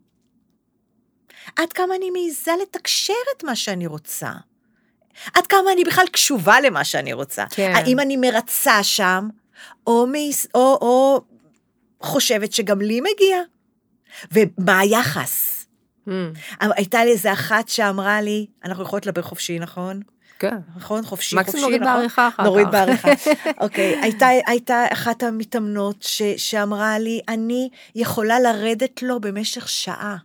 [1.56, 4.32] עד כמה אני מעיזה לתקשר את מה שאני רוצה.
[5.34, 7.46] עד כמה אני בכלל קשובה למה שאני רוצה.
[7.50, 7.72] כן.
[7.76, 9.28] האם אני מרצה שם,
[9.88, 11.22] או, מעיז, או, או
[12.00, 13.42] חושבת שגם לי מגיע?
[14.32, 15.66] ומה היחס?
[16.08, 16.12] Mm,
[16.60, 20.02] הייתה לי איזה אחת שאמרה לי, אנחנו יכולות לדבר חופשי, נכון?
[20.40, 20.58] כן.
[20.76, 21.06] נכון?
[21.06, 21.96] חופשי, מקסימום חופשי, נוריד נכון?
[21.96, 22.72] בעריכה אחר נוריד כך.
[22.72, 23.10] בעריכה.
[23.64, 30.18] אוקיי, הייתה, הייתה אחת המתאמנות ש, שאמרה לי, אני יכולה לרדת לו במשך שעה,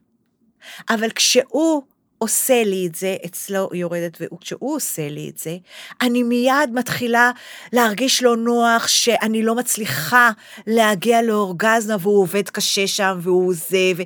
[0.91, 1.83] אבל כשהוא
[2.19, 5.57] עושה לי את זה, אצלו היא יורדת, וכשהוא עושה לי את זה,
[6.01, 7.31] אני מיד מתחילה
[7.73, 10.31] להרגיש לא נוח שאני לא מצליחה
[10.67, 14.03] להגיע לאורגזמה, והוא עובד קשה שם, והוא זה, ו...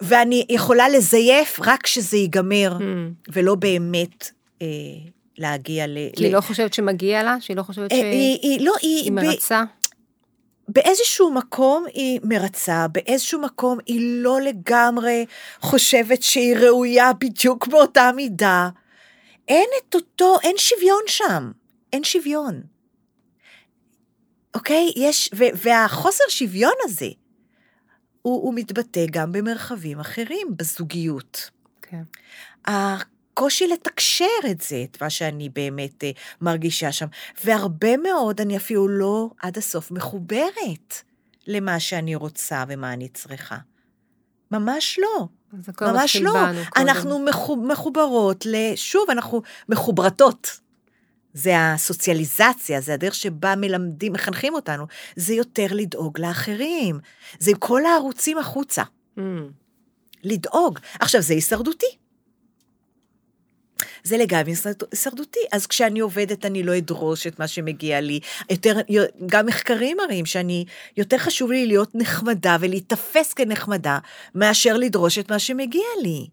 [0.00, 2.82] ואני יכולה לזייף רק כשזה ייגמר, Mm.
[3.32, 4.30] ולא באמת
[4.62, 4.66] אה,
[5.40, 5.98] להגיע ל...
[6.16, 7.36] כי היא לא חושבת שמגיע לה?
[7.40, 9.64] שהיא לא חושבת אה, שהיא היא, היא, לא, היא, ב, מרצה?
[10.68, 15.26] באיזשהו מקום היא מרצה, באיזשהו מקום היא לא לגמרי
[15.60, 18.68] חושבת שהיא ראויה בדיוק באותה מידה.
[19.48, 21.50] אין את אותו, אין שוויון שם,
[21.92, 22.62] אין שוויון.
[24.54, 24.92] אוקיי?
[24.96, 27.08] יש, ו, והחוסר שוויון הזה,
[28.22, 31.50] הוא, הוא מתבטא גם במרחבים אחרים, בזוגיות.
[31.82, 32.02] כן.
[33.40, 37.06] הקושי לתקשר את זה, את מה שאני באמת אה, מרגישה שם.
[37.44, 40.94] והרבה מאוד, אני אפילו לא עד הסוף מחוברת
[41.46, 43.56] למה שאני רוצה ומה אני צריכה.
[44.50, 45.26] ממש לא,
[45.80, 46.30] ממש לא.
[46.30, 46.62] קודם.
[46.76, 48.54] אנחנו מחוב, מחוברות ל...
[48.76, 50.60] שוב, אנחנו מחוברתות.
[51.34, 54.86] זה הסוציאליזציה, זה הדרך שבה מלמדים, מחנכים אותנו.
[55.16, 56.98] זה יותר לדאוג לאחרים.
[57.38, 58.82] זה עם כל הערוצים החוצה.
[59.18, 59.20] Mm,
[60.24, 60.78] לדאוג.
[61.00, 62.00] עכשיו, זה הישרדותי.
[64.04, 65.40] זה לגמרי הישרד- הישרדותי.
[65.52, 68.20] אז כשאני עובדת, אני לא אדרוש את מה שמגיע לי.
[68.50, 68.76] יותר,
[69.26, 70.64] גם מחקרים מראים שאני,
[70.96, 73.98] יותר חשוב לי להיות נחמדה ולהיתפס כנחמדה,
[74.34, 76.26] מאשר לדרוש את מה שמגיע לי.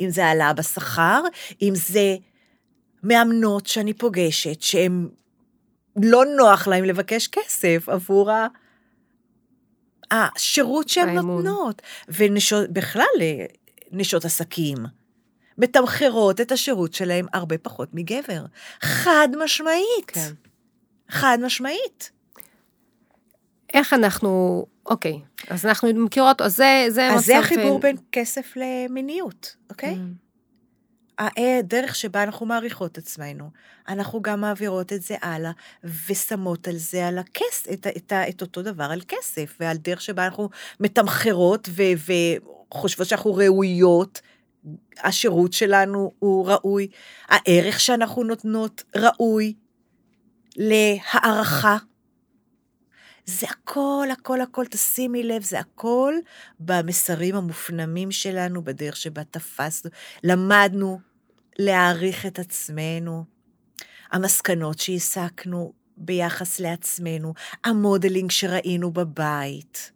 [0.00, 1.22] אם זה העלאה בשכר,
[1.62, 2.16] אם זה
[3.02, 5.08] מאמנות שאני פוגשת, שהן
[6.02, 8.46] לא נוח להן לבקש כסף עבור ה...
[10.10, 11.08] השירות שהן.
[11.36, 11.82] נותנות.
[12.08, 13.44] ובכלל, אה,
[13.92, 14.76] נשות עסקים.
[15.58, 18.44] מתמחרות את השירות שלהם הרבה פחות מגבר.
[18.80, 20.10] חד משמעית.
[20.12, 20.32] כן.
[21.08, 22.10] חד משמעית.
[23.74, 27.96] איך אנחנו, אוקיי, אז אנחנו מכירות, אז זה, זה אז זה מצב, החיבור אה, בין
[28.12, 29.94] כסף למיניות, אוקיי?
[29.94, 30.22] Mm,
[31.18, 33.50] הדרך שבה אנחנו מעריכות עצמנו,
[33.88, 35.50] אנחנו גם מעבירות את זה הלאה,
[36.08, 40.24] ושמות על זה, על הכסף, את, את, את אותו דבר על כסף, ועל דרך שבה
[40.24, 40.48] אנחנו
[40.80, 42.12] מתמחרות ו-
[42.70, 44.20] וחושבות שאנחנו ראויות,
[44.98, 46.88] השירות שלנו הוא ראוי,
[47.28, 49.54] הערך שאנחנו נותנות ראוי
[50.56, 51.76] להערכה.
[53.26, 56.14] זה הכל, הכל, הכל, תשימי לב, זה הכל
[56.60, 59.90] במסרים המופנמים שלנו, בדרך שבה תפסנו,
[60.24, 61.00] למדנו
[61.58, 63.24] להעריך את עצמנו,
[64.10, 69.92] המסקנות שהסקנו ביחס לעצמנו, המודלינג שראינו בבית.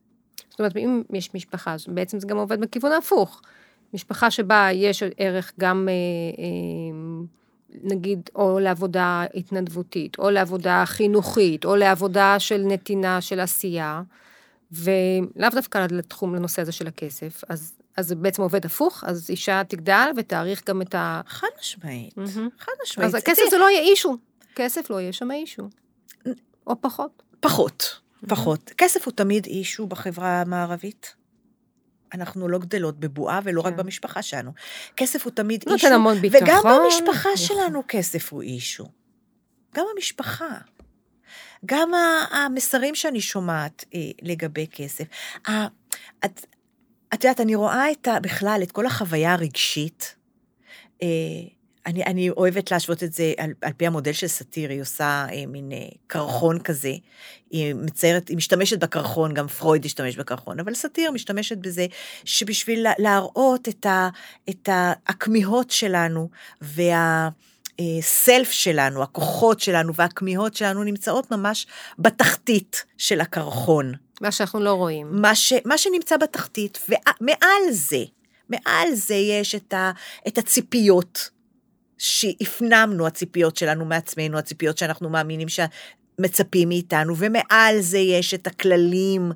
[0.51, 3.43] זאת אומרת, אם יש משפחה, בעצם זה גם עובד בכיוון ההפוך.
[3.95, 5.93] משפחה שבה יש ערך גם, אה,
[6.43, 7.37] אה,
[7.83, 14.03] נגיד, או לעבודה התנדבותית, או לעבודה חינוכית, או לעבודה של נתינה, של עשייה,
[14.73, 17.43] ולאו דווקא לתחום, לנושא הזה של הכסף.
[17.49, 21.21] אז, אז זה בעצם עובד הפוך, אז אישה תגדל ותעריך גם את ה...
[21.27, 22.49] חד משמעית, מהמם.
[22.59, 23.09] חד משמעית.
[23.09, 24.17] אז הכסף זה לא יהיה אישו.
[24.55, 25.69] כסף לא יהיה שם אישו.
[26.67, 27.23] או פחות.
[27.41, 28.71] פחות, פחות.
[28.79, 31.15] כסף הוא תמיד אישו בחברה המערבית.
[32.15, 33.77] אנחנו לא גדלות בבועה ולא רק כן.
[33.77, 34.51] במשפחה שלנו.
[34.97, 36.73] כסף הוא תמיד נותן אישו, המון וגם ביטחון.
[36.85, 37.37] במשפחה יכול.
[37.37, 38.87] שלנו כסף הוא אישו.
[39.75, 40.59] גם המשפחה.
[41.67, 41.91] גם
[42.33, 45.05] המסרים שאני שומעת אה, לגבי כסף.
[45.49, 45.67] ה-
[46.25, 46.47] את,
[47.15, 50.17] את יודעת, אני רואה את ה, בכלל, את כל החוויה הרגשית.
[51.03, 51.07] אה,
[51.87, 55.47] אני, אני אוהבת להשוות את זה על, על פי המודל של סאטיר, היא עושה אה,
[55.47, 56.93] מין אה, קרחון כזה.
[57.51, 61.87] היא מציירת, היא משתמשת בקרחון, גם פרויד השתמש בקרחון, אבל סאטיר משתמשת בזה,
[62.25, 64.09] שבשביל לה- להראות את, ה,
[64.51, 64.69] את
[65.07, 66.29] הכמיהות שלנו,
[66.63, 67.29] וה...
[67.99, 71.67] הסלף שלנו, הכוחות שלנו והכמיהות שלנו נמצאות ממש
[71.99, 73.93] בתחתית של הקרחון.
[74.21, 75.09] מה שאנחנו לא רואים.
[75.11, 78.05] מה, ש, מה שנמצא בתחתית, ומעל זה,
[78.49, 79.91] מעל זה יש את, ה,
[80.29, 81.31] את הציפיות
[81.99, 89.33] שהפנמנו, הציפיות שלנו מעצמנו, הציפיות שאנחנו מאמינים שמצפים מאיתנו, ומעל זה יש את הכללים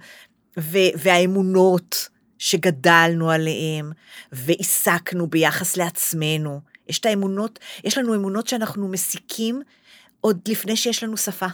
[0.58, 3.92] ו- והאמונות שגדלנו עליהם,
[4.32, 6.60] והעסקנו ביחס לעצמנו.
[6.88, 9.62] יש את האמונות, יש לנו אמונות שאנחנו מסיקים
[10.20, 11.46] עוד לפני שיש לנו שפה.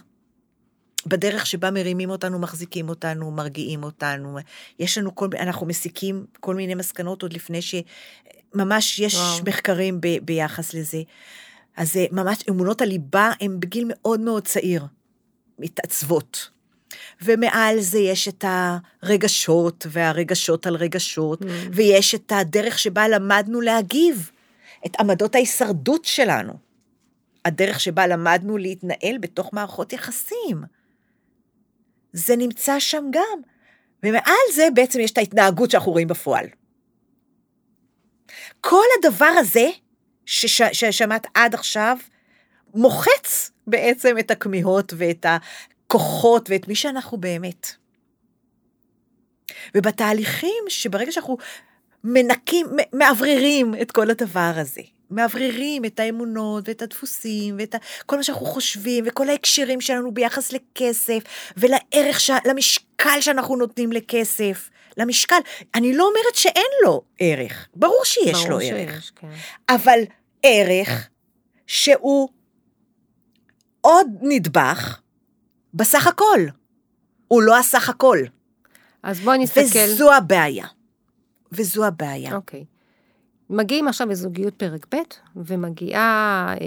[1.06, 4.38] בדרך שבה מרימים אותנו, מחזיקים אותנו, מרגיעים אותנו.
[4.78, 7.74] יש לנו כל, אנחנו מסיקים כל מיני מסקנות עוד לפני ש...
[8.54, 9.44] ממש יש וואו.
[9.46, 11.02] מחקרים ב, ביחס לזה.
[11.76, 14.86] אז זה ממש, אמונות הליבה הן בגיל מאוד מאוד צעיר,
[15.58, 16.50] מתעצבות.
[17.22, 21.46] ומעל זה יש את הרגשות, והרגשות על רגשות, mm.
[21.72, 24.30] ויש את הדרך שבה למדנו להגיב,
[24.86, 26.52] את עמדות ההישרדות שלנו.
[27.44, 30.75] הדרך שבה למדנו להתנהל בתוך מערכות יחסים.
[32.16, 33.40] זה נמצא שם גם.
[34.02, 36.46] ומעל זה בעצם יש את ההתנהגות שאנחנו רואים בפועל.
[38.60, 39.68] כל הדבר הזה
[40.26, 41.96] שש, ששמעת עד עכשיו,
[42.74, 47.72] מוחץ בעצם את הכמיהות ואת הכוחות ואת מי שאנחנו באמת.
[49.74, 51.36] ובתהליכים שברגע שאנחנו
[52.04, 57.78] מנקים, מאווררים את כל הדבר הזה, מאווררים את האמונות ואת הדפוסים ואת ה...
[58.06, 61.22] כל מה שאנחנו חושבים וכל ההקשרים שלנו ביחס לכסף
[61.56, 62.30] ולערך, ש...
[62.44, 65.38] למשקל שאנחנו נותנים לכסף, למשקל.
[65.74, 69.12] אני לא אומרת שאין לו ערך, ברור שיש ברור לו שיש, ערך.
[69.16, 69.28] כן.
[69.68, 70.00] אבל
[70.42, 71.08] ערך
[71.66, 72.28] שהוא
[73.80, 75.00] עוד נדבך
[75.74, 76.40] בסך הכל.
[77.28, 78.18] הוא לא הסך הכל.
[79.02, 79.60] אז בואי נסתכל.
[79.62, 80.66] וזו הבעיה.
[81.52, 82.36] וזו הבעיה.
[82.36, 82.64] אוקיי.
[83.50, 84.98] מגיעים עכשיו לזוגיות פרק ב',
[85.36, 86.66] ומגיעה אה,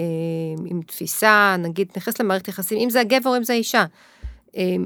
[0.66, 3.84] עם תפיסה, נגיד, נכנס למערכת יחסים, אם זה הגבר או אם זה האישה.
[4.56, 4.76] אה,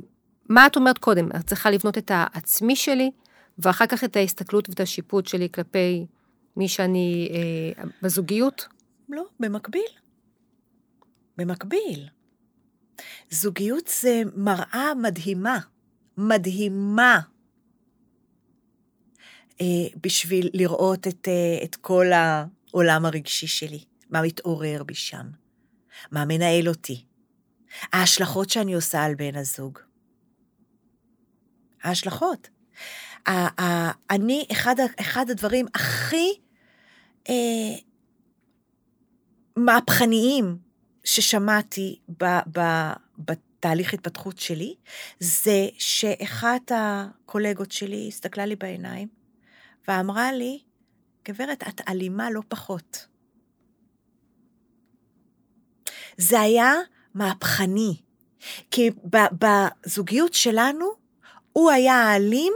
[0.49, 1.29] מה את אומרת קודם?
[1.37, 3.11] את צריכה לבנות את העצמי שלי,
[3.59, 6.07] ואחר כך את ההסתכלות ואת השיפוט שלי כלפי
[6.57, 8.69] מי שאני אה, בזוגיות?
[9.09, 9.83] לא, במקביל.
[11.37, 12.09] במקביל.
[13.31, 15.59] זוגיות זה מראה מדהימה,
[16.19, 17.21] מדהימה,
[20.01, 25.27] בשביל לראות את, אה, את כל העולם הרגשי שלי, מה מתעורר בי שם,
[26.13, 27.05] מה מנהל אותי,
[27.93, 29.79] ההשלכות שאני עושה על בן הזוג.
[31.83, 32.49] ההשלכות.
[34.11, 36.29] אני, אחד, אחד הדברים הכי
[37.29, 37.35] אה,
[39.57, 40.59] מהפכניים
[41.05, 42.25] ששמעתי ב,
[42.59, 42.61] ב,
[43.19, 44.75] בתהליך התפתחות שלי,
[45.21, 49.24] זה שאחת הקולגות שלי הסתכלה לי בעיניים
[49.89, 50.63] ואמרה לי,
[51.29, 53.07] גברת, את אלימה לא פחות.
[56.17, 56.73] זה היה
[57.15, 57.97] מהפכני,
[58.71, 60.87] כי בזוגיות שלנו,
[61.53, 62.53] הוא היה האלים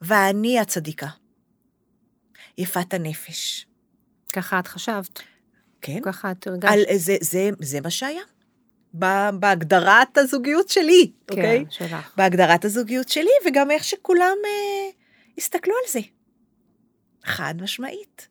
[0.00, 1.08] ואני הצדיקה.
[2.58, 3.66] יפת הנפש.
[4.32, 5.20] ככה את חשבת.
[5.80, 6.00] כן.
[6.02, 6.72] ככה את הרגשת.
[6.72, 8.22] על, זה, זה, זה מה שהיה.
[9.32, 11.64] בהגדרת הזוגיות שלי, כן, אוקיי?
[11.64, 12.12] כן, שלך.
[12.16, 14.90] בהגדרת הזוגיות שלי, וגם איך שכולם אה,
[15.38, 16.00] הסתכלו על זה.
[17.24, 18.28] חד משמעית.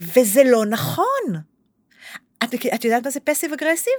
[0.00, 1.42] וזה לא נכון.
[2.44, 3.94] את, את יודעת מה זה פסיב אגרסיב?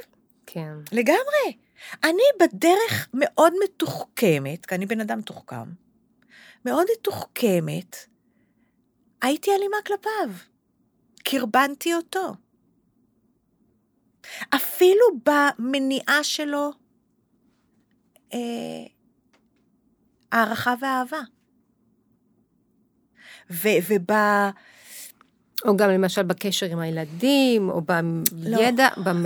[0.46, 0.74] כן.
[0.92, 1.58] לגמרי.
[2.04, 5.70] אני בדרך מאוד מתוחכמת, כי אני בן אדם מתוחכם,
[6.66, 7.96] מאוד מתוחכמת,
[9.22, 10.30] הייתי אלימה כלפיו.
[11.24, 12.34] קרבנתי אותו.
[14.56, 16.72] אפילו במניעה שלו
[18.34, 18.40] אה,
[20.32, 21.22] הערכה ואהבה.
[23.62, 24.16] וב...
[25.66, 29.26] או גם למשל בקשר עם הילדים, או בידע, לא, במ...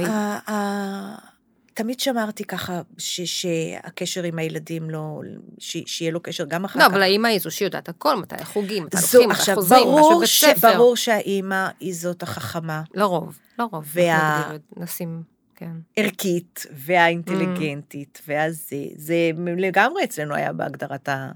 [1.74, 5.22] תמיד שמרתי ככה ש, שהקשר עם הילדים לא,
[5.58, 6.90] ש, שיהיה לו קשר גם אחר לא, כך.
[6.90, 10.58] לא, אבל האימא היא זו שיודעת הכל, מתי החוגים, מתי הולכים, מתי חוזרים, מה שבית
[10.58, 10.74] ספר.
[10.74, 12.82] ברור שהאימא היא זאת החכמה.
[12.94, 13.86] לרוב, לרוב.
[13.94, 14.52] וה...
[14.78, 15.24] נשים,
[15.56, 15.72] כן.
[15.96, 18.26] ערכית, והאינטליגנטית, mm.
[18.28, 19.16] והזה, זה
[19.58, 21.32] לגמרי אצלנו היה בהגדרת ה...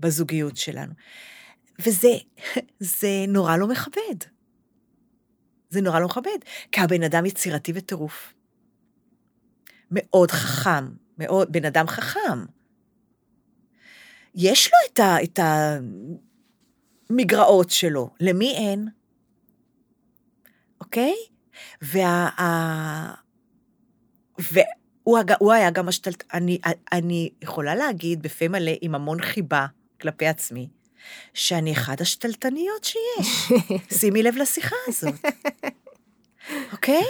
[0.00, 0.92] בזוגיות שלנו.
[1.78, 2.08] וזה
[2.78, 4.16] זה נורא לא מכבד.
[5.70, 6.38] זה נורא לא מכבד,
[6.72, 8.34] כי הבן אדם יצירתי וטירוף.
[9.90, 10.88] מאוד חכם,
[11.18, 12.44] מאוד, בן אדם חכם.
[14.34, 15.38] יש לו את, ה, את
[17.10, 18.88] המגרעות שלו, למי אין?
[20.80, 21.14] אוקיי?
[21.82, 22.28] וה...
[25.06, 26.24] ה, והוא הוא היה גם השתלט...
[26.34, 26.58] אני,
[26.92, 29.66] אני יכולה להגיד בפה מלא, עם המון חיבה
[30.00, 30.68] כלפי עצמי,
[31.34, 33.52] שאני אחת השתלטניות שיש.
[33.98, 35.14] שימי לב לשיחה הזאת.
[36.72, 37.04] אוקיי?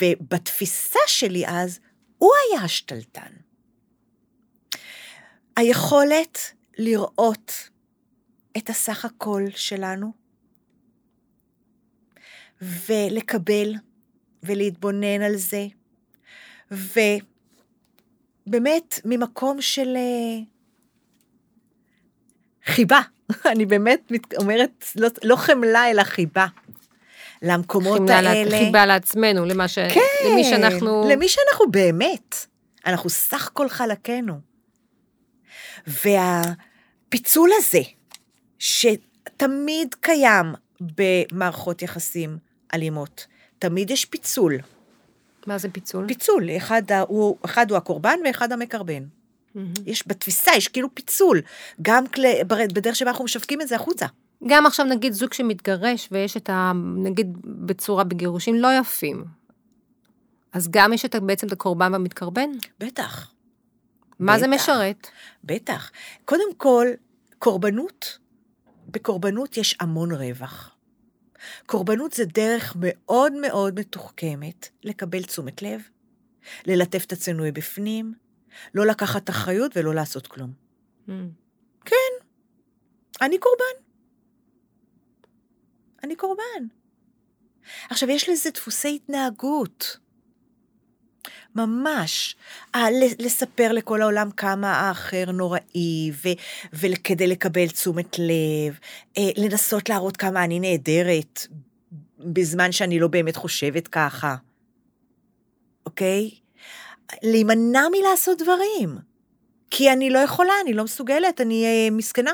[0.00, 1.80] ובתפיסה שלי אז,
[2.18, 3.32] הוא היה השתלטן.
[5.56, 6.38] היכולת
[6.78, 7.70] לראות
[8.56, 10.12] את הסך הכל שלנו,
[12.60, 13.74] ולקבל,
[14.42, 15.66] ולהתבונן על זה,
[16.70, 17.24] ובאמת,
[19.04, 20.38] ממקום של אה,
[22.64, 23.00] חיבה,
[23.52, 26.46] אני באמת אומרת, לא, לא חמלה, אלא חיבה.
[27.42, 28.44] למקומות חיבה האלה.
[28.44, 29.78] לה, חיבה לעצמנו, למה ש...
[29.78, 30.00] כן,
[30.30, 31.08] למי שאנחנו...
[31.10, 32.46] למי שאנחנו באמת.
[32.86, 34.40] אנחנו סך כל חלקנו.
[35.86, 37.80] והפיצול הזה,
[38.58, 40.46] שתמיד קיים
[40.80, 42.38] במערכות יחסים
[42.74, 43.26] אלימות,
[43.58, 44.58] תמיד יש פיצול.
[45.46, 46.08] מה זה פיצול?
[46.08, 49.02] פיצול, אחד הוא, אחד הוא הקורבן ואחד המקרבן.
[49.86, 51.40] יש בתפיסה, יש כאילו פיצול,
[51.82, 54.06] גם כל, בדרך שבה אנחנו משווקים את זה החוצה.
[54.46, 56.72] גם עכשיו נגיד זוג שמתגרש ויש את ה...
[56.96, 59.24] נגיד בצורה בגירושים לא יפים.
[60.52, 62.50] אז גם יש את, בעצם את הקורבן והמתקרבן?
[62.80, 63.30] בטח.
[64.18, 65.06] מה בטח, זה משרת?
[65.44, 65.90] בטח.
[66.24, 66.86] קודם כל,
[67.38, 68.18] קורבנות,
[68.88, 70.75] בקורבנות יש המון רווח.
[71.66, 75.80] קורבנות זה דרך מאוד מאוד מתוחכמת לקבל תשומת לב,
[76.66, 78.14] ללטף את עצמנו בפנים,
[78.74, 80.52] לא לקחת אחריות ולא לעשות כלום.
[81.08, 81.12] Mm.
[81.84, 82.26] כן,
[83.20, 83.86] אני קורבן.
[86.04, 86.66] אני קורבן.
[87.90, 89.98] עכשיו, יש לזה דפוסי התנהגות.
[91.56, 92.36] ממש.
[92.74, 92.86] אה,
[93.18, 96.12] לספר לכל העולם כמה האחר נוראי,
[96.72, 98.78] וכדי לקבל תשומת לב,
[99.18, 101.46] אה, לנסות להראות כמה אני נהדרת,
[102.18, 104.36] בזמן שאני לא באמת חושבת ככה,
[105.86, 106.30] אוקיי?
[107.22, 108.98] להימנע מלעשות דברים,
[109.70, 112.32] כי אני לא יכולה, אני לא מסוגלת, אני אה, מסכנה.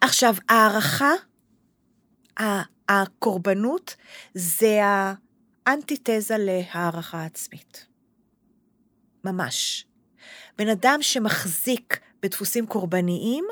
[0.00, 1.12] עכשיו, הערכה,
[2.88, 3.96] הקורבנות,
[4.34, 4.80] זה
[5.66, 7.86] האנטיתזה להערכה עצמית.
[9.24, 9.86] ממש.
[10.58, 13.44] בן אדם שמחזיק בדפוסים קורבניים,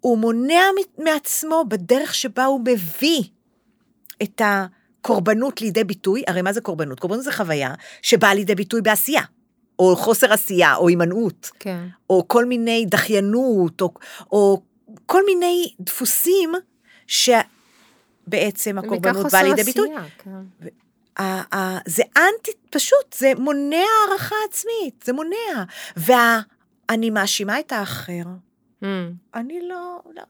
[0.00, 0.62] הוא מונע
[0.98, 3.22] מעצמו בדרך שבה הוא מביא
[4.22, 7.00] את הקורבנות לידי ביטוי, הרי מה זה קורבנות?
[7.00, 9.22] קורבנות זה חוויה שבאה לידי ביטוי בעשייה,
[9.78, 11.86] או חוסר עשייה, או הימנעות, כן.
[12.10, 13.94] או כל מיני דחיינות, או,
[14.32, 14.62] או
[15.06, 16.52] כל מיני דפוסים
[18.28, 19.88] שבעצם הקורבנות באה לידי ביטוי.
[20.18, 20.30] כן.
[21.86, 25.64] זה אנטי, פשוט, זה מונע הערכה עצמית, זה מונע.
[25.96, 28.22] ואני מאשימה את האחר.
[28.82, 28.86] Mm.
[29.34, 30.22] אני לא, לא,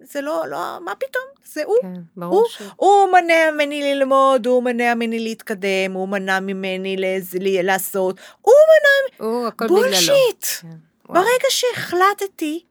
[0.00, 1.24] זה לא, לא, מה פתאום?
[1.44, 1.76] זה הוא.
[1.82, 2.62] כן, ברור הוא, ש...
[2.76, 9.26] הוא מנע ממני ללמוד, הוא מנע ממני להתקדם, הוא מנע ממני לז, לעשות, הוא מנע...
[9.26, 9.82] הוא, הכל בגללו.
[9.82, 10.44] בולשיט.
[10.60, 10.68] כן.
[11.08, 12.64] ברגע שהחלטתי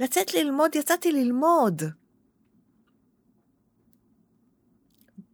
[0.00, 1.82] לצאת ללמוד, יצאתי ללמוד.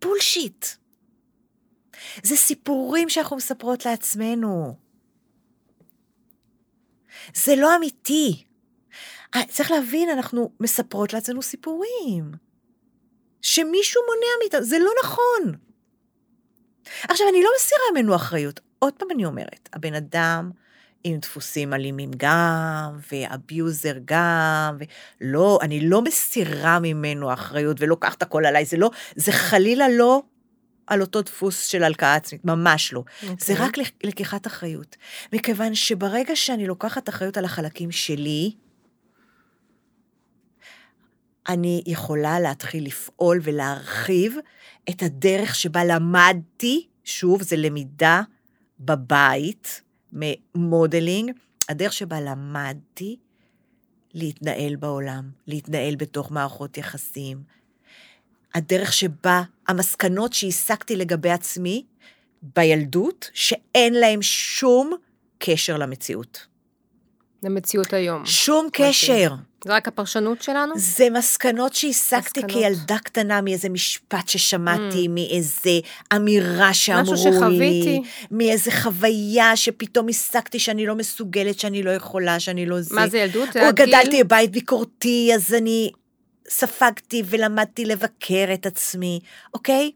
[0.06, 0.66] בולשיט.
[2.22, 4.76] זה סיפורים שאנחנו מספרות לעצמנו.
[7.34, 8.44] זה לא אמיתי.
[9.34, 12.32] אה, צריך להבין, אנחנו מספרות לעצמנו סיפורים.
[13.42, 15.54] שמישהו מונע מאיתנו, זה לא נכון.
[17.02, 18.60] עכשיו, אני לא מסירה ממנו אחריות.
[18.78, 20.50] עוד פעם אני אומרת, הבן אדם
[21.04, 24.76] עם דפוסים אלימים גם, ואביוזר גם,
[25.20, 30.22] ולא, אני לא מסירה ממנו אחריות ולוקחת הכל עליי, זה לא, זה חלילה לא
[30.86, 33.04] על אותו דפוס של הלקאה עצמית, ממש לא.
[33.22, 33.26] Okay.
[33.38, 33.66] זה אוקיי.
[33.66, 34.96] רק לקיחת אחריות.
[35.32, 38.52] מכיוון שברגע שאני לוקחת אחריות על החלקים שלי,
[41.48, 44.36] אני יכולה להתחיל לפעול ולהרחיב
[44.90, 48.22] את הדרך שבה למדתי, שוב, זה למידה
[48.80, 49.82] בבית,
[50.16, 51.32] מ modeling,
[51.68, 53.16] הדרך שבה למדתי
[54.14, 57.42] להתנהל בעולם, להתנהל בתוך מערכות יחסים.
[58.54, 61.84] הדרך שבה המסקנות שהסקתי לגבי עצמי
[62.42, 64.92] בילדות, שאין להם שום
[65.38, 66.46] קשר למציאות.
[67.42, 68.26] למציאות היום.
[68.26, 69.34] שום קשר.
[69.66, 70.74] זה רק הפרשנות שלנו?
[70.76, 72.50] זה מסקנות שהסקתי מסקנות.
[72.50, 75.10] כילדה קטנה מאיזה משפט ששמעתי, mm.
[75.10, 75.80] מאיזה
[76.16, 77.36] אמירה שאמרו משהו לי.
[77.36, 78.02] שחוויתי.
[78.30, 82.94] מאיזה חוויה שפתאום הסקתי שאני לא מסוגלת, שאני לא יכולה, שאני לא זה.
[82.94, 83.56] מה זה ילדות?
[83.56, 85.90] או גדלתי בבית ביקורתי, אז אני
[86.48, 89.20] ספגתי ולמדתי לבקר את עצמי,
[89.54, 89.90] אוקיי?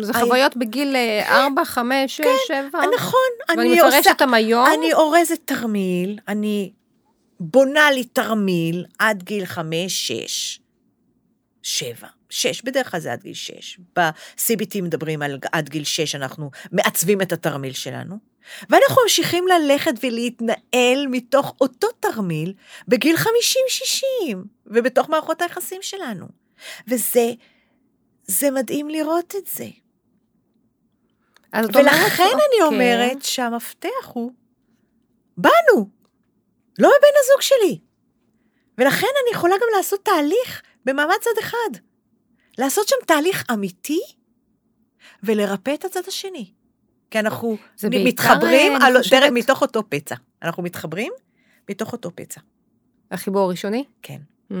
[0.00, 0.24] זה היי.
[0.24, 0.96] חוויות בגיל
[1.28, 2.80] 4, 5, 6, 7.
[2.96, 4.10] נכון, ואני אני מפרשת.
[4.10, 4.66] אותם היום.
[4.78, 6.70] אני אורזת תרמיל, אני
[7.40, 10.60] בונה לי תרמיל עד גיל חמש, שש,
[11.62, 12.08] שבע.
[12.30, 13.78] שש, בדרך כלל זה עד גיל שש.
[13.96, 18.18] ב-CBT מדברים על עד גיל שש, אנחנו מעצבים את התרמיל שלנו.
[18.70, 22.52] ואנחנו ממשיכים ללכת ולהתנהל מתוך אותו תרמיל
[22.88, 23.26] בגיל 50-60,
[24.66, 26.26] ובתוך מערכות היחסים שלנו.
[26.88, 27.32] וזה
[28.24, 29.68] זה מדהים לראות את זה.
[31.54, 32.62] אומרת, ולכן אני אוקיי.
[32.62, 34.32] אומרת שהמפתח הוא
[35.36, 35.88] בנו,
[36.78, 37.78] לא בבן הזוג שלי.
[38.78, 41.80] ולכן אני יכולה גם לעשות תהליך במעמד צד אחד.
[42.58, 44.00] לעשות שם תהליך אמיתי
[45.22, 46.52] ולרפא את הצד השני.
[47.10, 50.14] כי אנחנו מתחברים אני על, חושבת- דרך, מתוך אותו פצע.
[50.42, 51.12] אנחנו מתחברים
[51.68, 52.40] מתוך אותו פצע.
[53.10, 53.84] החיבור הראשוני?
[54.02, 54.18] כן.
[54.52, 54.54] Mm.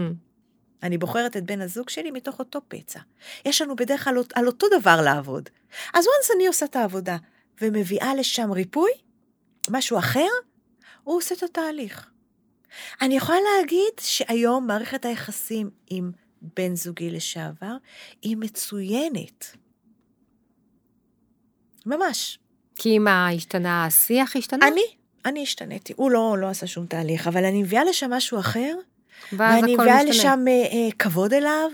[0.82, 3.00] אני בוחרת את בן הזוג שלי מתוך אותו פצע.
[3.44, 5.48] יש לנו בדרך כלל על אותו דבר לעבוד.
[5.94, 7.16] אז once אני עושה את העבודה
[7.62, 8.90] ומביאה לשם ריפוי,
[9.70, 10.28] משהו אחר,
[11.06, 12.10] הוא עושה את התהליך.
[13.00, 16.10] אני יכולה להגיד שהיום מערכת היחסים עם
[16.42, 17.76] בן זוגי לשעבר
[18.22, 19.56] היא מצוינת.
[21.86, 22.38] ממש.
[22.76, 24.68] כי מה השתנה, השיח השתנה?
[24.68, 24.82] אני,
[25.24, 25.92] אני השתניתי.
[25.96, 28.74] הוא לא, לא עשה שום תהליך, אבל אני מביאה לשם משהו אחר,
[29.32, 30.10] ואני מביאה משתנה.
[30.10, 31.70] לשם אה, אה, כבוד אליו,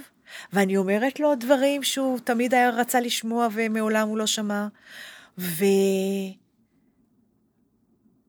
[0.52, 4.66] ואני אומרת לו דברים שהוא תמיד היה רצה לשמוע ומעולם הוא לא שמע,
[5.38, 5.64] ו...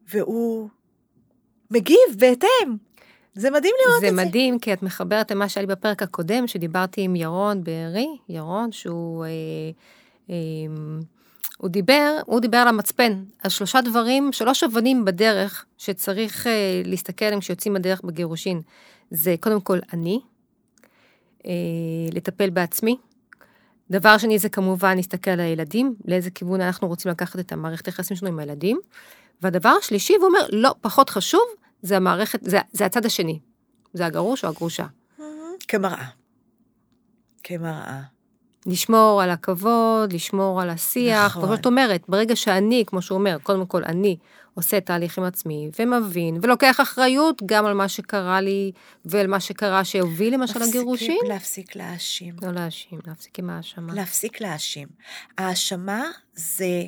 [0.07, 0.69] והוא
[1.74, 2.76] מגיב בהתאם.
[3.36, 4.26] זה מדהים לראות זה את זה.
[4.26, 9.26] מדהים, כי את מחברת למה שהיה לי בפרק הקודם, שדיברתי עם ירון בארי, ירון, שהוא...
[9.26, 9.30] אה,
[10.30, 10.36] אה,
[11.57, 17.26] הוא דיבר, הוא דיבר על המצפן, על שלושה דברים, שלוש אבנים בדרך שצריך אה, להסתכל
[17.26, 18.61] עליהם כשיוצאים בדרך בגירושין.
[19.11, 20.19] זה קודם כל אני,
[21.45, 21.51] אה,
[22.11, 22.97] לטפל בעצמי.
[23.91, 28.17] דבר שני זה כמובן להסתכל על הילדים, לאיזה כיוון אנחנו רוצים לקחת את המערכת היחסים
[28.17, 28.80] שלנו עם הילדים.
[29.41, 31.43] והדבר השלישי, והוא אומר, לא, פחות חשוב,
[31.84, 33.39] זה המערכת, זה, זה הצד השני.
[33.93, 34.86] זה הגרוש או הגרושה.
[35.67, 36.05] כמראה.
[37.43, 38.01] כמראה.
[38.65, 41.25] לשמור על הכבוד, לשמור על השיח.
[41.25, 41.43] נכון.
[41.43, 44.17] כמו שאת אומרת, ברגע שאני, כמו שהוא אומר, קודם כל אני
[44.53, 48.71] עושה תהליך עם עצמי, ומבין, ולוקח אחריות גם על מה שקרה לי,
[49.05, 51.19] ועל מה שקרה שהוביל למשל לגירושים.
[51.27, 52.36] להפסיק להאשים.
[52.41, 53.93] לא להאשים, להפסיק עם ההאשמה.
[53.93, 54.88] להפסיק להאשים.
[55.38, 56.03] האשמה
[56.34, 56.84] זה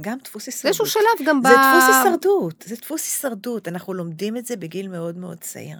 [0.00, 0.66] גם דפוס הישרדות.
[0.66, 1.46] איזשהו שלב גם ב...
[1.46, 5.78] זה דפוס הישרדות, זה דפוס הישרדות, אנחנו לומדים את זה בגיל מאוד מאוד צעיר.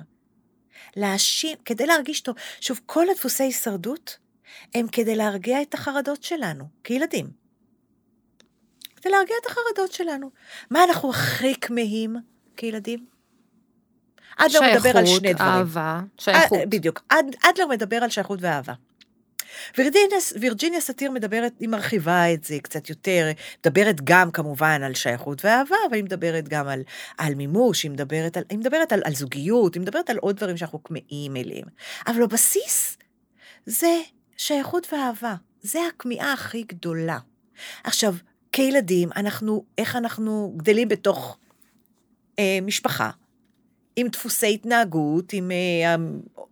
[0.97, 2.35] להאשים, כדי להרגיש טוב.
[2.61, 4.19] שוב, כל הדפוסי הישרדות
[4.75, 7.31] הם כדי להרגיע את החרדות שלנו, כילדים.
[8.97, 10.31] כדי להרגיע את החרדות שלנו.
[10.71, 12.17] מה אנחנו הכי כמהים
[12.57, 13.07] כילדים?
[14.37, 15.51] אדלר מדבר על שני דברים.
[15.51, 16.59] אהבה, שייכות.
[16.59, 17.03] אה, בדיוק.
[17.09, 18.73] אד, אדלר מדבר על שייכות ואהבה.
[19.79, 23.31] וירג'יניה, סאטיר מדברת, היא מרחיבה את זה קצת יותר,
[23.61, 26.83] מדברת גם כמובן על שייכות ואהבה, אבל היא מדברת גם על,
[27.19, 30.57] על מימוש, היא מדברת, על, היא מדברת על, על זוגיות, היא מדברת על עוד דברים
[30.57, 31.67] שאנחנו כמהים אליהם.
[32.07, 32.97] אבל בבסיס
[33.67, 34.01] זה
[34.37, 37.19] שייכות ואהבה, זה הכמיהה הכי גדולה.
[37.85, 38.15] עכשיו,
[38.53, 41.39] כילדים, אנחנו, איך אנחנו גדלים בתוך
[42.39, 43.11] אה, משפחה,
[43.97, 45.97] עם דפוסי התנהגות, עם אה,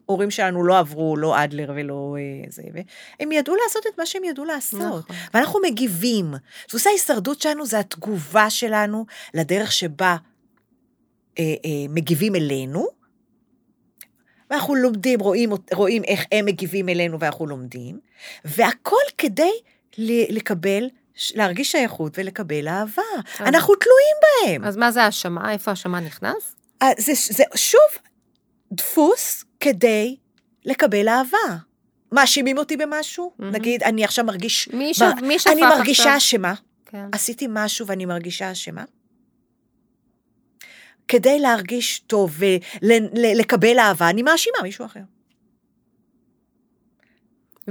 [0.08, 4.24] ההורים שלנו לא עברו, לא אדלר ולא אה, זה, והם ידעו לעשות את מה שהם
[4.24, 4.80] ידעו לעשות.
[4.80, 5.16] נכון.
[5.34, 6.34] ואנחנו מגיבים.
[6.68, 10.16] דפוסי ההישרדות שלנו זה התגובה שלנו לדרך שבה
[11.38, 12.86] אה, אה, מגיבים אלינו,
[14.50, 18.00] ואנחנו לומדים, רואים, רואים איך הם מגיבים אלינו ואנחנו לומדים,
[18.44, 19.52] והכל כדי
[20.28, 20.88] לקבל,
[21.34, 23.02] להרגיש שייכות ולקבל אהבה.
[23.40, 24.64] אנחנו תלויים בהם.
[24.64, 25.52] אז מה זה האשמה?
[25.52, 26.56] איפה האשמה נכנס?
[26.82, 27.80] אה, זה, זה שוב
[28.72, 30.16] דפוס כדי
[30.64, 31.56] לקבל אהבה.
[32.12, 33.32] מאשימים אותי במשהו?
[33.38, 33.52] מהמם.
[33.54, 34.68] נגיד, אני עכשיו מרגיש...
[34.68, 36.16] מי ב- שפ- מי שפך אני מרגישה?
[36.16, 36.54] אשמה.
[36.86, 37.06] כן.
[37.12, 38.84] עשיתי משהו ואני מרגישה אשמה.
[41.08, 42.36] כדי להרגיש טוב
[42.82, 45.00] ולקבל אהבה, אני מאשימה מישהו אחר.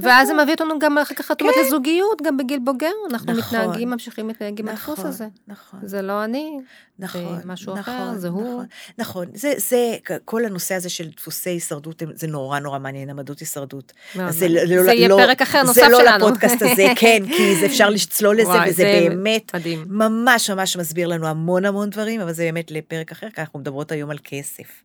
[0.01, 1.61] ואז זה מביא אותנו גם אחר כך, את אומרת, כן.
[1.65, 3.59] לזוגיות, גם בגיל בוגר, אנחנו נכון.
[3.59, 5.27] מתנהגים, ממשיכים להתנהג עם הדפוס נכון, הזה.
[5.47, 5.79] נכון.
[5.83, 6.57] זה לא אני,
[6.99, 8.41] נכון, משהו נכון, אחר, זה הוא.
[8.43, 8.65] נכון,
[8.97, 9.95] נכון, זה, זה,
[10.25, 13.93] כל הנושא הזה של דפוסי הישרדות, זה נורא נורא מעניין, עמדות הישרדות.
[14.19, 14.77] אז זה, מעניין.
[14.77, 16.25] לא, זה יהיה לא, פרק אחר נוסף זה לא שלנו.
[16.25, 19.85] לפודקאסט הזה, כן, כי זה אפשר לצלול לזה, וזה זה באמת מדהים.
[19.87, 23.91] ממש ממש מסביר לנו המון המון דברים, אבל זה באמת לפרק אחר, כי אנחנו מדברות
[23.91, 24.83] היום על כסף.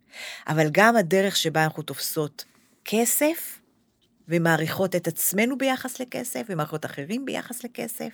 [0.49, 2.45] אבל גם הדרך שבה אנחנו תופסות
[2.85, 3.59] כסף,
[4.33, 8.09] ומעריכות את עצמנו ביחס לכסף, ומעריכות אחרים ביחס לכסף,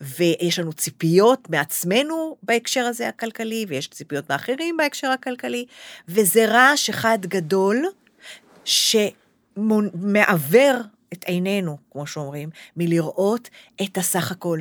[0.00, 5.66] ויש לנו ציפיות מעצמנו בהקשר הזה הכלכלי, ויש ציפיות מאחרים בהקשר הכלכלי,
[6.08, 7.86] וזה רעש אחד גדול
[8.64, 10.76] שמעוור
[11.12, 13.48] את עינינו, כמו שאומרים, מלראות
[13.82, 14.58] את הסך הכל.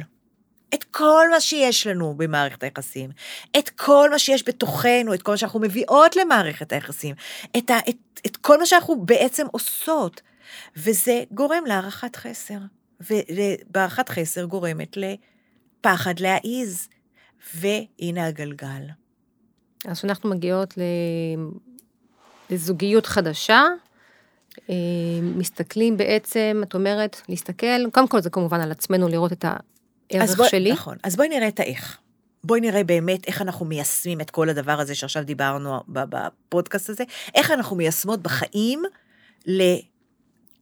[0.73, 3.09] את כל מה שיש לנו במערכת היחסים,
[3.57, 7.15] את כל מה שיש בתוכנו, את כל מה שאנחנו מביאות למערכת היחסים,
[7.57, 10.21] את, ה, את, את כל מה שאנחנו בעצם עושות,
[10.77, 12.57] וזה גורם להערכת חסר,
[12.99, 16.87] ובהערכת חסר גורמת לפחד להעיז,
[17.55, 18.83] והנה הגלגל.
[19.85, 20.73] אז כשאנחנו מגיעות.
[22.49, 23.63] לזוגיות חדשה,
[24.69, 24.75] אה,
[25.21, 30.47] מסתכלים בעצם, את אומרת, להסתכל, קודם כל זה כמובן על עצמנו, לראות את הערך בוא,
[30.47, 30.71] שלי.
[30.71, 31.97] נכון, אז בואי נראה את האיך.
[32.43, 37.03] בואי נראה באמת איך אנחנו מיישמים את כל הדבר הזה שעכשיו דיברנו בפודקאסט הזה,
[37.35, 38.83] איך אנחנו מיישמות בחיים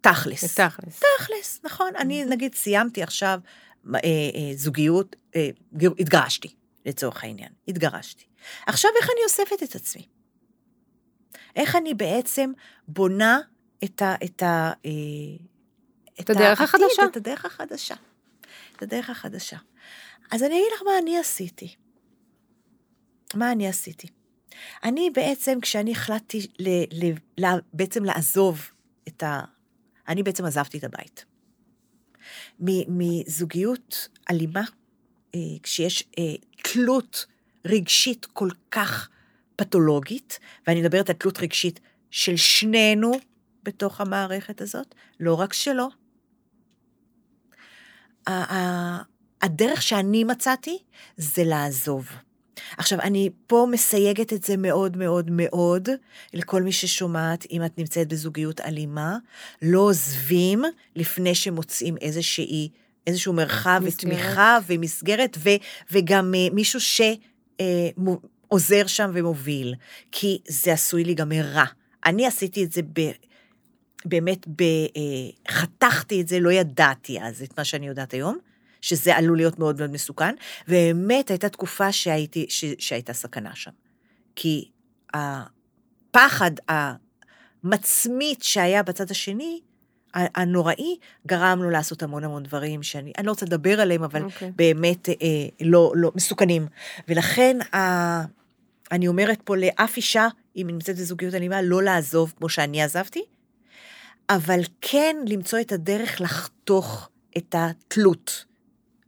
[0.07, 0.59] לתכלס.
[0.59, 1.03] לתכלס.
[1.17, 1.95] תכלס, נכון.
[1.95, 3.39] אני נגיד סיימתי עכשיו
[3.95, 5.49] אה, אה, זוגיות, אה,
[5.99, 8.25] התגרשתי, לצורך העניין, התגרשתי.
[8.67, 10.07] עכשיו איך אני אוספת את עצמי?
[11.55, 12.51] איך אני בעצם
[12.87, 13.39] בונה
[13.83, 14.15] את ה...
[14.23, 14.71] את ה...
[14.85, 14.91] אה,
[16.19, 17.05] את הדרך העתיד, החדשה.
[17.05, 17.95] את הדרך החדשה.
[18.75, 19.57] את הדרך החדשה.
[20.31, 21.75] אז אני אגיד לך מה אני עשיתי.
[23.33, 24.07] מה אני עשיתי?
[24.83, 28.71] אני בעצם, כשאני החלטתי ל, ל, ל, בעצם לעזוב
[29.07, 29.41] את ה...
[30.07, 31.25] אני בעצם עזבתי את הבית.
[32.87, 34.63] מזוגיות אלימה,
[35.35, 36.23] אה, כשיש אה,
[36.63, 37.25] תלות
[37.65, 39.09] רגשית כל כך
[39.55, 41.79] פתולוגית, ואני מדברת על תלות רגשית
[42.11, 43.11] של שנינו
[43.63, 45.89] בתוך המערכת הזאת, לא רק שלו.
[49.41, 50.77] הדרך שאני מצאתי
[51.17, 52.07] זה לעזוב.
[52.77, 55.89] עכשיו, אני פה מסייגת את זה מאוד מאוד מאוד
[56.33, 59.17] לכל מי ששומעת, אם את נמצאת בזוגיות אלימה,
[59.61, 60.63] לא עוזבים
[60.95, 62.69] לפני שמוצאים איזושהי,
[63.07, 64.13] איזשהו מרחב מסגרת.
[64.13, 65.49] ותמיכה ומסגרת, ו,
[65.91, 69.75] וגם אה, מישהו שעוזר שם ומוביל,
[70.11, 71.65] כי זה עשוי להיגמר רע.
[72.05, 73.11] אני עשיתי את זה ב...
[74.05, 78.37] באמת, ב, אה, חתכתי את זה, לא ידעתי אז את מה שאני יודעת היום,
[78.83, 80.35] שזה עלול להיות מאוד מאוד מסוכן,
[80.67, 83.71] ובאמת הייתה תקופה שהייתי, ש, שהייתה סכנה שם.
[84.35, 84.69] כי
[85.13, 86.51] הפחד
[87.63, 89.59] המצמית שהיה בצד השני,
[90.13, 94.51] הנוראי, גרם לו לעשות המון המון דברים שאני, אני לא רוצה לדבר עליהם, אבל אוקיי.
[94.55, 95.15] באמת אה,
[95.61, 96.67] לא, לא, מסוכנים.
[97.07, 97.77] ולכן, ה,
[98.91, 103.23] אני אומרת פה לאף אישה, אם היא נמצאת בזוגיות אלימה, לא לעזוב כמו שאני עזבתי,
[104.29, 108.45] אבל כן למצוא את הדרך לחתוך את התלות.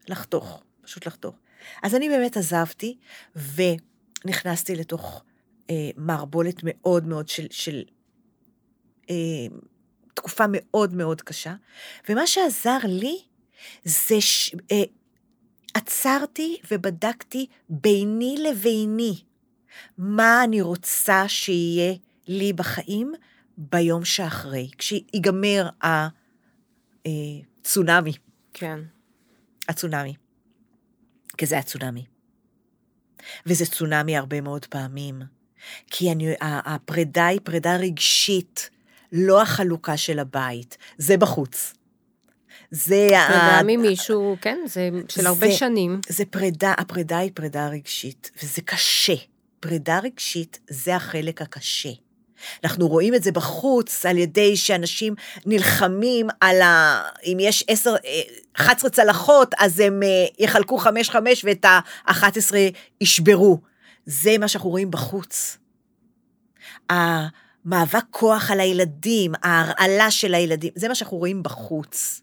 [0.08, 1.36] לחתוך, פשוט לחתוך.
[1.84, 2.98] אז אני באמת עזבתי,
[3.36, 5.24] ונכנסתי לתוך
[5.70, 7.84] אה, מערבולת מאוד מאוד של, של
[9.10, 9.16] אה,
[10.14, 11.56] תקופה מאוד מאוד קשה,
[12.10, 13.18] ומה שעזר לי
[13.84, 14.56] זה ש...
[14.72, 14.84] אה,
[15.74, 19.16] עצרתי ובדקתי ביני לביני
[19.98, 21.94] מה אני רוצה שיהיה
[22.28, 23.14] לי בחיים
[23.58, 25.70] ביום שאחרי, כשיגמר
[27.04, 28.14] הצונאמי,
[28.54, 28.80] כן.
[29.70, 30.14] הצונאמי.
[31.38, 32.06] כי זה הצונאמי.
[33.46, 35.22] וזה צונאמי הרבה מאוד פעמים.
[35.92, 38.70] כי אני, הפרידה היא פרידה רגשית,
[39.12, 41.74] לא החלוקה של הבית, זה בחוץ.
[42.72, 46.02] זה ה- פרידה ממישהו, כן, זה של הרבה זה- שנים.
[46.10, 49.14] זה פרידה, הפרידה היא פרידה רגשית, וזה קשה.
[49.60, 51.90] פרידה רגשית זה החלק הקשה.
[52.64, 55.16] אנחנו רואים את זה בחוץ על ידי שאנשים
[55.46, 57.02] נלחמים על ה...
[57.24, 58.22] אם יש עשר, אה,
[58.54, 62.54] 11 צלחות, אז הם אה, יחלקו חמש-חמש ואת ה-11
[63.02, 63.60] ישברו.
[64.06, 65.58] זה מה שאנחנו רואים בחוץ.
[66.90, 72.22] המאבק כוח על הילדים, ההרעלה של הילדים, זה מה שאנחנו רואים בחוץ.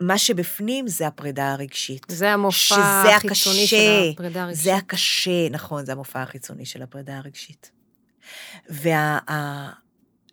[0.00, 2.06] מה שבפנים זה הפרידה הרגשית.
[2.08, 4.64] זה המופע החיצוני הקשה, של הפרידה הרגשית.
[4.64, 7.70] זה הקשה, נכון, זה המופע החיצוני של הפרידה הרגשית.
[8.68, 9.18] וה...
[9.30, 9.70] ה...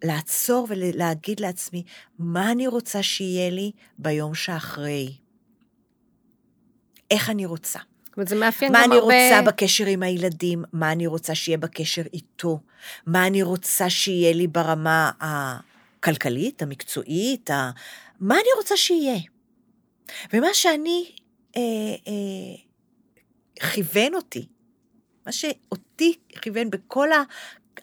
[0.04, 1.84] לעצור ולהגיד לעצמי,
[2.20, 5.14] מה אני רוצה שיהיה לי ביום שאחרי?
[7.12, 7.80] איך אני רוצה?
[8.26, 9.14] זה מאפיין מה גם אני הרבה...
[9.14, 10.64] רוצה בקשר עם הילדים?
[10.74, 12.60] מה אני רוצה שיהיה בקשר איתו?
[13.06, 17.50] מה אני רוצה שיהיה לי ברמה הכלכלית, המקצועית?
[17.50, 17.72] ה...
[18.20, 19.20] מה אני רוצה שיהיה?
[20.34, 21.12] ומה שאני
[21.58, 21.62] אה,
[22.08, 24.48] אה, כיוון אותי,
[25.26, 27.08] מה שאותי כיוון בכל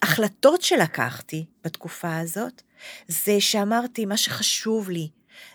[0.01, 2.61] ההחלטות שלקחתי בתקופה הזאת,
[3.07, 5.09] זה שאמרתי, מה שחשוב לי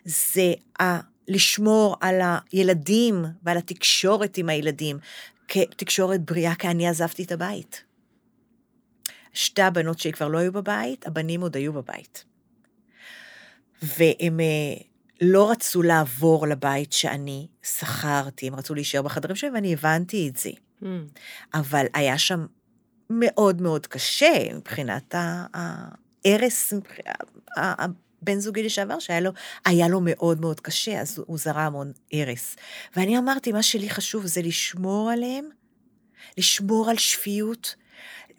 [0.05, 1.11] זה ה...
[1.28, 2.20] לשמור על
[2.53, 4.99] הילדים ועל התקשורת עם הילדים,
[5.49, 7.84] כתקשורת בריאה, כי אני עזבתי את הבית.
[9.32, 12.24] שתי הבנות שלי כבר לא היו בבית, הבנים עוד היו בבית.
[13.82, 14.82] והם אה,
[15.20, 20.51] לא רצו לעבור לבית שאני שכרתי, הם רצו להישאר בחדרים שלהם, ואני הבנתי את זה.
[20.82, 20.86] Mm.
[21.55, 22.47] אבל היה שם
[23.11, 25.14] מאוד מאוד קשה מבחינת
[25.54, 26.72] ההרס,
[27.56, 29.30] הבן זוגי לשעבר, שהיה לו,
[29.64, 32.56] היה לו מאוד מאוד קשה, אז הוא זרע המון הרס.
[32.96, 35.44] ואני אמרתי, מה שלי חשוב זה לשמור עליהם,
[36.38, 37.74] לשמור על שפיות,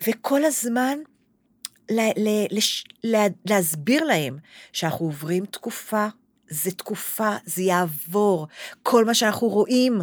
[0.08, 0.98] וכל הזמן
[1.92, 4.38] ל- ל- לש- לה- להסביר להם
[4.74, 6.08] שאנחנו עוברים תקופה,
[6.50, 8.48] זה תקופה, זה יעבור.
[8.84, 10.02] כל מה שאנחנו רואים,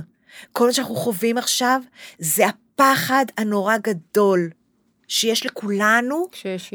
[0.52, 1.80] כל מה שאנחנו חווים עכשיו,
[2.18, 2.44] זה
[2.80, 4.50] הפחד הנורא גדול
[5.08, 6.28] שיש לכולנו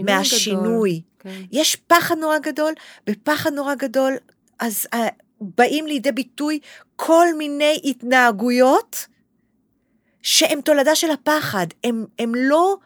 [0.03, 0.91] מהשינוי.
[0.91, 1.33] גדול.
[1.33, 1.41] כן.
[1.51, 2.73] יש פחד נורא גדול,
[3.07, 4.13] בפחד נורא גדול,
[4.59, 4.97] אז uh,
[5.41, 6.59] באים לידי ביטוי
[6.95, 9.07] כל מיני התנהגויות
[10.23, 11.67] שהן תולדה של הפחד,
[12.19, 12.77] הם לא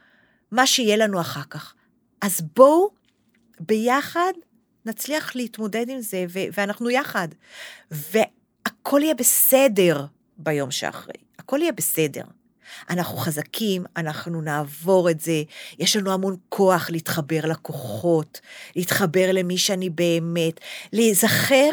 [0.52, 1.74] מה שיהיה לנו אחר כך.
[2.22, 2.90] אז בואו
[3.60, 4.34] ביחד
[4.86, 7.28] נצליח להתמודד עם זה, ו- ואנחנו יחד.
[7.92, 10.06] והכל יהיה בסדר
[10.38, 12.24] ביום שאחרי, הכל יהיה בסדר.
[12.90, 15.44] אנחנו חזקים, אנחנו נעבור את זה,
[15.80, 18.42] יש לנו המון כוח להתחבר לכוחות,
[18.76, 20.60] להתחבר למי שאני באמת,
[20.94, 21.70] להיזכר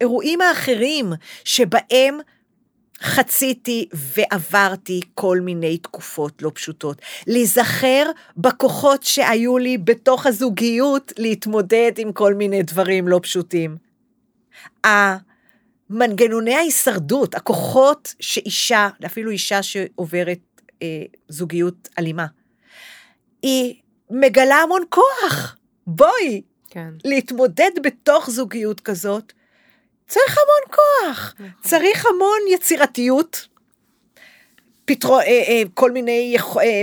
[0.00, 1.12] באירועים האחרים
[1.44, 2.18] שבהם
[3.02, 7.02] חציתי ועברתי כל מיני תקופות לא פשוטות.
[7.26, 13.76] להיזכר בכוחות שהיו לי בתוך הזוגיות להתמודד עם כל מיני דברים לא פשוטים.
[15.90, 20.38] מנגנוני ההישרדות, הכוחות שאישה, אפילו אישה שעוברת
[20.82, 22.26] אה, זוגיות אלימה,
[23.42, 23.74] היא
[24.10, 25.56] מגלה המון כוח.
[25.86, 26.88] בואי, כן.
[27.04, 29.32] להתמודד בתוך זוגיות כזאת,
[30.08, 31.50] צריך המון כוח, נכון.
[31.62, 33.48] צריך המון יצירתיות,
[34.84, 36.36] פתרון, אה, אה, כל מיני.
[36.60, 36.82] אה,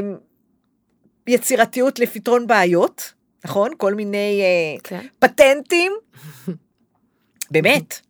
[1.27, 3.13] יצירתיות לפתרון בעיות,
[3.45, 3.71] נכון?
[3.77, 5.05] כל מיני אה, כן.
[5.19, 5.91] פטנטים.
[7.51, 8.06] באמת.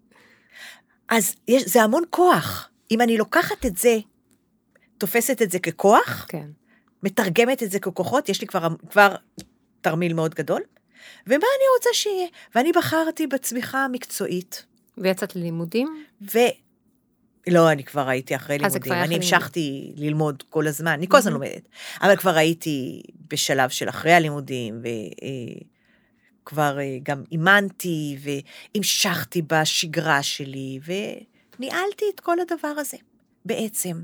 [1.09, 2.69] אז יש, זה המון כוח.
[2.91, 3.97] אם אני לוקחת את זה,
[4.97, 6.47] תופסת את זה ככוח, כן.
[7.03, 9.15] מתרגמת את זה ככוחות, יש לי כבר, כבר
[9.81, 10.61] תרמיל מאוד גדול,
[11.27, 12.27] ומה אני רוצה שיהיה?
[12.55, 14.65] ואני בחרתי בצמיחה המקצועית,
[14.97, 16.03] ויצאת ללימודים?
[16.33, 16.39] ו...
[17.47, 21.33] לא, אני כבר הייתי אחרי אה, לימודים, אני המשכתי ללמוד כל הזמן, אני כל הזמן
[21.33, 21.69] לומדת,
[22.01, 24.81] אבל כבר הייתי בשלב של אחרי הלימודים,
[26.47, 32.97] וכבר גם אימנתי, והמשכתי בשגרה שלי, וניהלתי את כל הדבר הזה,
[33.45, 34.01] בעצם.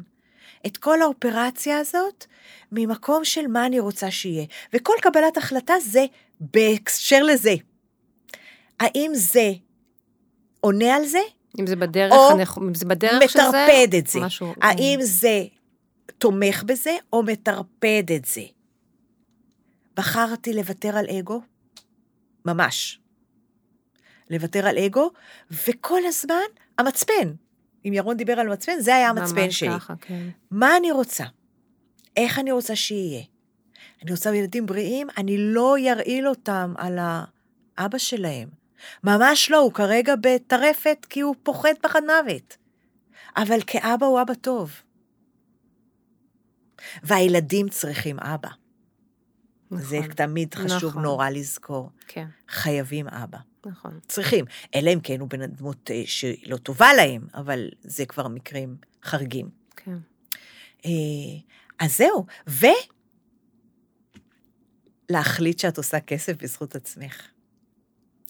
[0.67, 2.25] את כל האופרציה הזאת,
[2.71, 4.45] ממקום של מה אני רוצה שיהיה.
[4.73, 6.05] וכל קבלת החלטה זה
[6.39, 7.55] בהקשר לזה.
[8.79, 9.51] האם זה
[10.59, 11.21] עונה על זה,
[11.59, 12.57] אם זה בדרך, או הנכ...
[12.57, 13.47] אם זה בדרך של זה?
[13.47, 14.19] מטרפד את זה.
[14.19, 15.43] משהו, האם זה
[16.17, 18.41] תומך בזה או מטרפד את זה?
[19.95, 21.41] בחרתי לוותר על אגו,
[22.45, 22.99] ממש.
[24.29, 25.11] לוותר על אגו,
[25.51, 26.43] וכל הזמן
[26.77, 27.33] המצפן.
[27.85, 29.69] אם ירון דיבר על מצפן, זה היה המצפן ממש שלי.
[29.69, 30.29] ככה, כן.
[30.51, 31.23] מה אני רוצה?
[32.17, 33.23] איך אני רוצה שיהיה?
[34.03, 36.99] אני רוצה ילדים בריאים, אני לא ארעיל אותם על
[37.77, 38.49] האבא שלהם.
[39.03, 42.57] ממש לא, הוא כרגע בטרפת כי הוא פוחד פחד מוות.
[43.37, 44.71] אבל כאבא הוא אבא טוב.
[47.03, 48.49] והילדים צריכים אבא.
[49.77, 51.01] זה נכון, תמיד חשוב נכון.
[51.01, 51.89] נורא לזכור.
[52.07, 53.37] כן, חייבים אבא.
[53.65, 53.99] נכון.
[54.07, 54.45] צריכים.
[54.75, 59.49] אלא אם כן הוא בן דמות אה, שלא טובה להם, אבל זה כבר מקרים חריגים.
[59.75, 59.97] כן.
[60.85, 60.91] אה,
[61.79, 62.25] אז זהו,
[65.09, 67.27] ולהחליט שאת עושה כסף בזכות עצמך.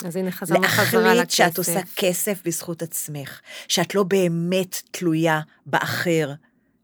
[0.05, 1.03] אז הנה חזרנו חזרה לכסף.
[1.03, 6.33] להחליט שאת עושה כסף בזכות עצמך, שאת לא באמת תלויה באחר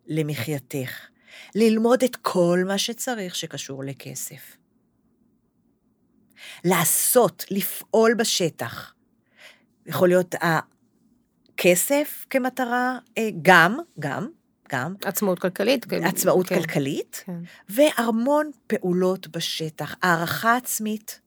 [0.08, 1.08] למחייתך.
[1.56, 4.58] ללמוד את כל מה שצריך שקשור לכסף.
[6.66, 8.94] לעשות, לפעול בשטח.
[9.86, 14.30] יכול להיות הכסף כמטרה, אה, גם, גם,
[14.72, 15.86] גם, עצמאות כלכלית.
[15.86, 17.40] כן, עצמאות כן, כלכלית, כן.
[17.70, 19.96] והמון פעולות בשטח.
[20.02, 21.20] הערכה עצמית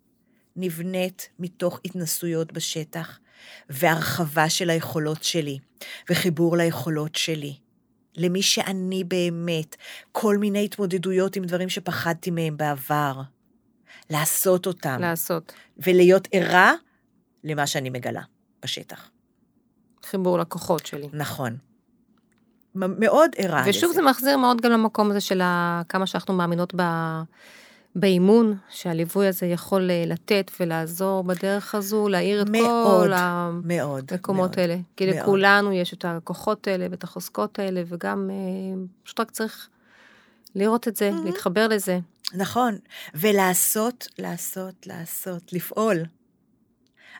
[0.56, 3.18] נבנית מתוך התנסויות בשטח,
[3.70, 5.58] והרחבה של היכולות שלי,
[6.10, 7.56] וחיבור ליכולות שלי.
[8.16, 9.76] למי שאני באמת,
[10.12, 13.20] כל מיני התמודדויות עם דברים שפחדתי מהם בעבר.
[14.10, 15.52] לעשות אותם, לעשות.
[15.78, 16.72] ולהיות ערה
[17.44, 18.22] למה שאני מגלה
[18.62, 19.10] בשטח.
[20.04, 21.08] חיבור לקוחות שלי.
[21.12, 21.56] נכון.
[22.74, 23.70] מאוד ערה לזה.
[23.70, 25.42] ושוב זה מחזיר מאוד גם למקום הזה של
[25.88, 26.82] כמה שאנחנו מאמינות ב...
[27.94, 33.12] באימון, שהליווי הזה יכול אה, לתת ולעזור בדרך הזו, להאיר את מאוד, כל
[33.64, 34.12] מאוד.
[34.12, 34.58] המקומות מאוד.
[34.58, 34.76] האלה.
[34.96, 35.16] כי מאוד.
[35.16, 39.68] לכולנו יש את הכוחות האלה ואת החוזקות האלה, וגם אה, פשוט רק צריך
[40.54, 41.26] לראות את זה, מהמם.
[41.26, 41.98] להתחבר לזה.
[42.34, 42.78] נכון,
[43.14, 45.96] ולעשות, לעשות, לעשות, לפעול.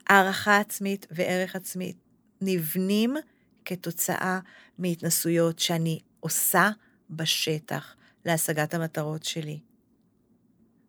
[0.08, 1.96] הערכה עצמית וערך עצמית
[2.40, 3.16] נבנים
[3.64, 4.38] כתוצאה
[4.78, 6.70] מהתנסויות שאני עושה
[7.10, 7.94] בשטח
[8.24, 9.58] להשגת המטרות שלי.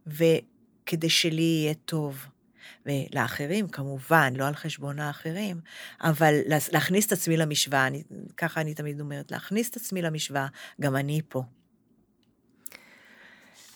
[0.07, 2.25] וכדי שלי יהיה טוב.
[2.85, 5.59] ולאחרים, כמובן, לא על חשבון האחרים,
[6.01, 8.03] אבל לה- להכניס את עצמי למשוואה, אני,
[8.37, 10.47] ככה אני תמיד אומרת, להכניס את עצמי למשוואה,
[10.81, 11.43] גם אני פה.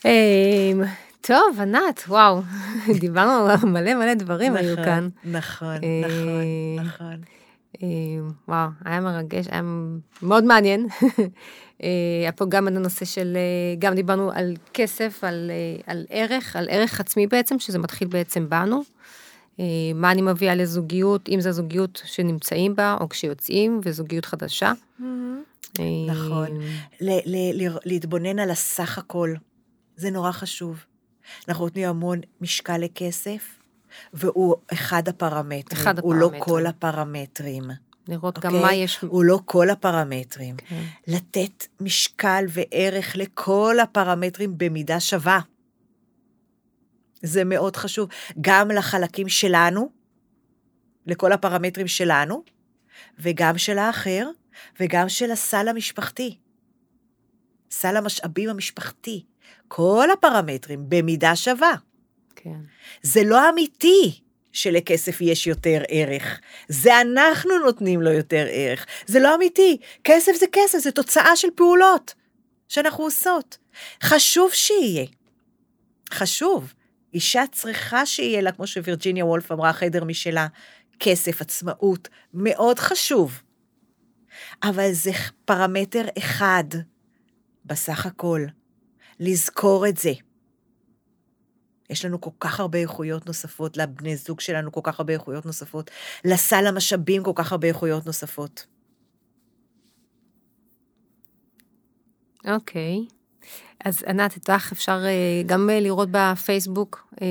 [0.06, 0.82] אמ,
[1.22, 2.42] טוב, ענת, וואו,
[3.02, 5.10] דיברנו על מלא מלא דברים היו נכון, כאן.
[5.24, 7.22] נכון, אה, נכון, נכון.
[7.84, 7.88] אה,
[8.48, 9.62] וואו, היה מרגש, היה
[10.22, 10.88] מאוד מעניין.
[12.22, 13.38] היה פה גם הנושא של,
[13.80, 15.52] גם דיברנו על כסף, על,
[15.88, 18.84] על ערך, על ערך עצמי בעצם, שזה מתחיל בעצם בנו.
[19.96, 24.72] מה אני מביאה לזוגיות, אם זו זוגיות שנמצאים בה, או כשיוצאים, וזוגיות חדשה.
[26.08, 26.48] נכון.
[27.86, 29.34] להתבונן על הסך הכל,
[29.96, 30.84] זה נורא חשוב.
[31.48, 33.60] אנחנו נותנים המון משקל לכסף,
[34.14, 35.82] והוא אחד הפרמטרים.
[35.82, 36.32] אחד הפרמטרים.
[36.32, 37.64] הוא לא כל הפרמטרים.
[38.10, 38.42] לראות okay?
[38.42, 38.66] גם אוקיי?
[38.68, 39.00] מה יש.
[39.00, 40.56] הוא לא כל הפרמטרים.
[40.56, 40.70] Okay.
[40.70, 40.84] כן.
[41.08, 45.40] לתת משקל וערך לכל הפרמטרים במידה שווה.
[47.22, 48.10] זה מאוד חשוב.
[48.42, 49.90] גם לחלקים שלנו,
[51.06, 52.44] לכל הפרמטרים שלנו,
[53.20, 54.30] וגם של האחר,
[54.80, 56.38] וגם של הסל המשפחתי.
[57.72, 59.26] סל המשאבים המשפחתי.
[59.68, 61.74] כל הפרמטרים במידה שווה.
[62.36, 62.60] כן.
[63.02, 64.22] זה לא אמיתי
[64.58, 66.40] שלכסף יש יותר ערך.
[66.68, 68.86] זה אנחנו נותנים לו יותר ערך.
[69.06, 69.78] זה לא אמיתי.
[70.04, 72.14] כסף זה כסף, זה תוצאה של פעולות
[72.68, 73.58] שאנחנו עושות.
[74.04, 75.06] חשוב שיהיה.
[76.14, 76.74] חשוב.
[77.14, 80.48] אישה צריכה שיהיה לה, כמו שווירג'יניה וולף אמרה, חדר משלה,
[81.00, 83.42] כסף, עצמאות, מאוד חשוב.
[84.64, 85.12] אבל זה
[85.46, 86.64] פרמטר אחד
[87.66, 88.42] בסך הכל.
[89.20, 90.12] לזכור את זה.
[91.90, 95.92] יש לנו כל כך הרבה איכויות נוספות, לבני זוג שלנו כל כך הרבה איכויות נוספות,
[96.26, 98.66] לסל המשאבים כל כך הרבה איכויות נוספות.
[102.48, 103.06] אוקיי.
[103.10, 103.18] Okay.
[103.86, 107.28] אז ענת, איתך אפשר אה, גם אה, לראות בפייסבוק אה,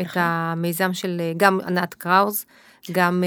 [0.00, 0.22] נכון.
[0.22, 2.46] המיזם של גם ענת קראוז,
[2.92, 3.24] גם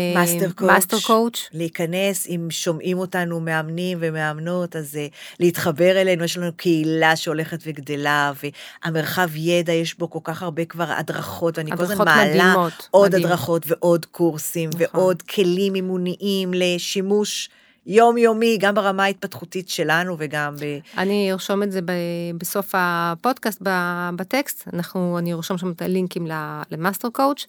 [0.59, 1.49] מאסטר קואוץ'.
[1.53, 4.99] להיכנס, אם שומעים אותנו מאמנים ומאמנות, אז
[5.39, 8.31] להתחבר אלינו, יש לנו קהילה שהולכת וגדלה,
[8.85, 13.09] והמרחב ידע, יש בו כל כך הרבה כבר הדרכות, ואני כל הזמן מעלה מדהימות, עוד
[13.09, 13.25] מדהים.
[13.25, 14.99] הדרכות ועוד קורסים, נכון.
[14.99, 17.49] ועוד כלים אימוניים לשימוש.
[17.89, 20.79] יומיומי, גם ברמה ההתפתחותית שלנו וגם ב...
[20.97, 21.79] אני ארשום את זה
[22.37, 23.61] בסוף הפודקאסט,
[24.15, 26.27] בטקסט, אנחנו, אני ארשום שם את הלינקים
[26.71, 27.45] ל Master Coach.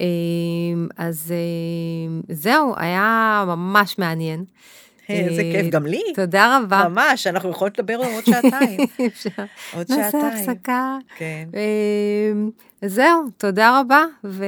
[0.00, 4.44] אמ, אז אמ, זהו, היה ממש מעניין.
[5.08, 6.02] איזה כיף, גם לי.
[6.14, 6.88] תודה רבה.
[6.88, 8.80] ממש, אנחנו יכולות לדבר עוד שעתיים.
[9.74, 10.24] עוד שעתיים.
[10.24, 10.98] נעשה הפסקה.
[11.16, 11.48] כן.
[11.54, 12.50] אמ,
[12.84, 14.44] זהו, תודה רבה, ו...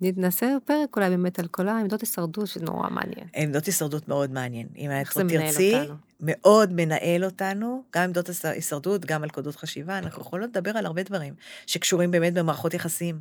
[0.00, 3.26] נעשה פרק אולי באמת על כל העמדות הישרדות, שזה נורא מעניין.
[3.34, 4.66] עמדות הישרדות מאוד מעניין.
[4.76, 5.74] אם את תרצי,
[6.20, 11.02] מאוד מנהל אותנו, גם עמדות הישרדות, גם על קודות חשיבה, אנחנו יכולות לדבר על הרבה
[11.02, 11.34] דברים
[11.66, 13.18] שקשורים באמת במערכות יחסים,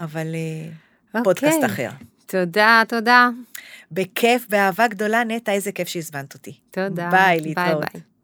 [0.00, 1.16] אבל okay.
[1.16, 1.66] אה, פודקאסט אוקיי.
[1.66, 1.90] אחר.
[2.26, 3.28] תודה, תודה.
[3.92, 6.52] בכיף, באהבה גדולה, נטע, איזה כיף שהזמנת אותי.
[6.70, 7.10] תודה.
[7.10, 7.80] ביי, להתראות.
[7.80, 8.15] ביי ביי.